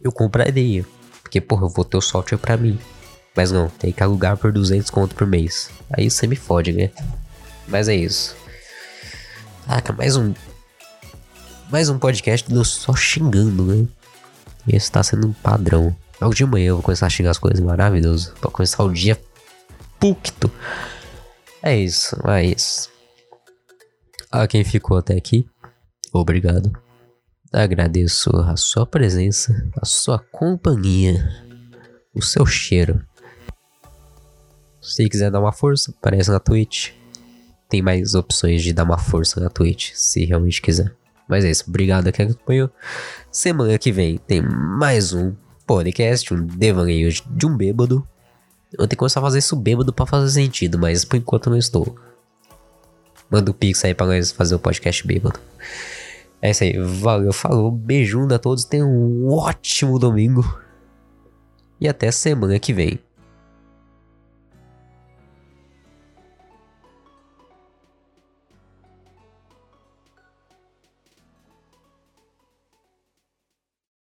Eu 0.00 0.10
compraria, 0.10 0.84
porque 1.22 1.40
porra, 1.40 1.66
eu 1.66 1.68
vou 1.68 1.84
ter 1.84 1.96
o 1.96 2.00
software 2.00 2.38
pra 2.38 2.56
mim. 2.56 2.78
Mas 3.34 3.50
não, 3.50 3.68
tem 3.68 3.92
que 3.92 4.02
alugar 4.02 4.36
por 4.36 4.52
200 4.52 4.90
conto 4.90 5.14
por 5.14 5.26
mês. 5.26 5.70
Aí 5.90 6.10
você 6.10 6.26
me 6.26 6.36
fode, 6.36 6.72
né? 6.72 6.90
Mas 7.68 7.88
é 7.88 7.94
isso. 7.94 8.36
Caraca, 9.66 9.92
mais 9.92 10.16
um. 10.16 10.34
Mais 11.70 11.88
um 11.88 11.98
podcast 11.98 12.48
do 12.50 12.64
só 12.64 12.94
xingando, 12.94 13.64
né? 13.64 13.88
Esse 14.68 14.90
tá 14.90 15.02
sendo 15.02 15.28
um 15.28 15.32
padrão. 15.32 15.96
Logo 16.20 16.34
de 16.34 16.44
manhã 16.44 16.68
eu 16.68 16.76
vou 16.76 16.82
começar 16.82 17.06
a 17.06 17.10
xingar 17.10 17.30
as 17.30 17.38
coisas 17.38 17.60
maravilhosas. 17.60 18.32
Pra 18.40 18.50
começar 18.50 18.82
o 18.84 18.92
dia 18.92 19.20
pucto. 19.98 20.50
É 21.62 21.76
isso, 21.76 22.16
é 22.28 22.44
isso. 22.44 22.90
A 24.30 24.46
quem 24.46 24.64
ficou 24.64 24.96
até 24.96 25.14
aqui, 25.14 25.46
obrigado. 26.12 26.72
Agradeço 27.52 28.30
a 28.36 28.56
sua 28.56 28.86
presença, 28.86 29.70
a 29.80 29.84
sua 29.84 30.18
companhia, 30.18 31.28
o 32.14 32.22
seu 32.22 32.46
cheiro. 32.46 33.04
Se 34.80 35.08
quiser 35.08 35.30
dar 35.30 35.40
uma 35.40 35.52
força, 35.52 35.92
aparece 35.92 36.30
na 36.30 36.40
Twitch. 36.40 36.92
Tem 37.72 37.80
mais 37.80 38.14
opções 38.14 38.62
de 38.62 38.70
dar 38.70 38.84
uma 38.84 38.98
força 38.98 39.40
na 39.40 39.48
Twitch, 39.48 39.92
se 39.94 40.26
realmente 40.26 40.60
quiser. 40.60 40.94
Mas 41.26 41.42
é 41.42 41.50
isso, 41.50 41.64
obrigado 41.66 42.06
a 42.06 42.12
quem 42.12 42.26
acompanhou. 42.26 42.68
Semana 43.30 43.78
que 43.78 43.90
vem 43.90 44.18
tem 44.18 44.42
mais 44.42 45.14
um 45.14 45.32
podcast, 45.66 46.34
um 46.34 46.44
devaneio 46.44 47.10
de 47.10 47.46
um 47.46 47.56
bêbado. 47.56 48.06
Eu 48.72 48.80
tenho 48.80 48.90
que 48.90 48.96
começar 48.96 49.20
a 49.20 49.22
fazer 49.22 49.38
isso 49.38 49.56
bêbado 49.56 49.90
pra 49.90 50.04
fazer 50.04 50.30
sentido, 50.30 50.78
mas 50.78 51.02
por 51.02 51.16
enquanto 51.16 51.48
não 51.48 51.56
estou. 51.56 51.96
Manda 53.30 53.50
o 53.50 53.54
um 53.54 53.56
pix 53.56 53.82
aí 53.86 53.94
pra 53.94 54.04
nós 54.04 54.30
fazer 54.32 54.54
o 54.54 54.58
podcast 54.58 55.06
bêbado. 55.06 55.40
É 56.42 56.50
isso 56.50 56.64
aí. 56.64 56.76
Valeu, 56.76 57.32
falou. 57.32 57.70
Beijunda 57.70 58.36
a 58.36 58.38
todos. 58.38 58.66
Tenham 58.66 58.90
um 58.90 59.32
ótimo 59.32 59.98
domingo. 59.98 60.60
E 61.80 61.88
até 61.88 62.10
semana 62.10 62.58
que 62.58 62.74
vem. 62.74 62.98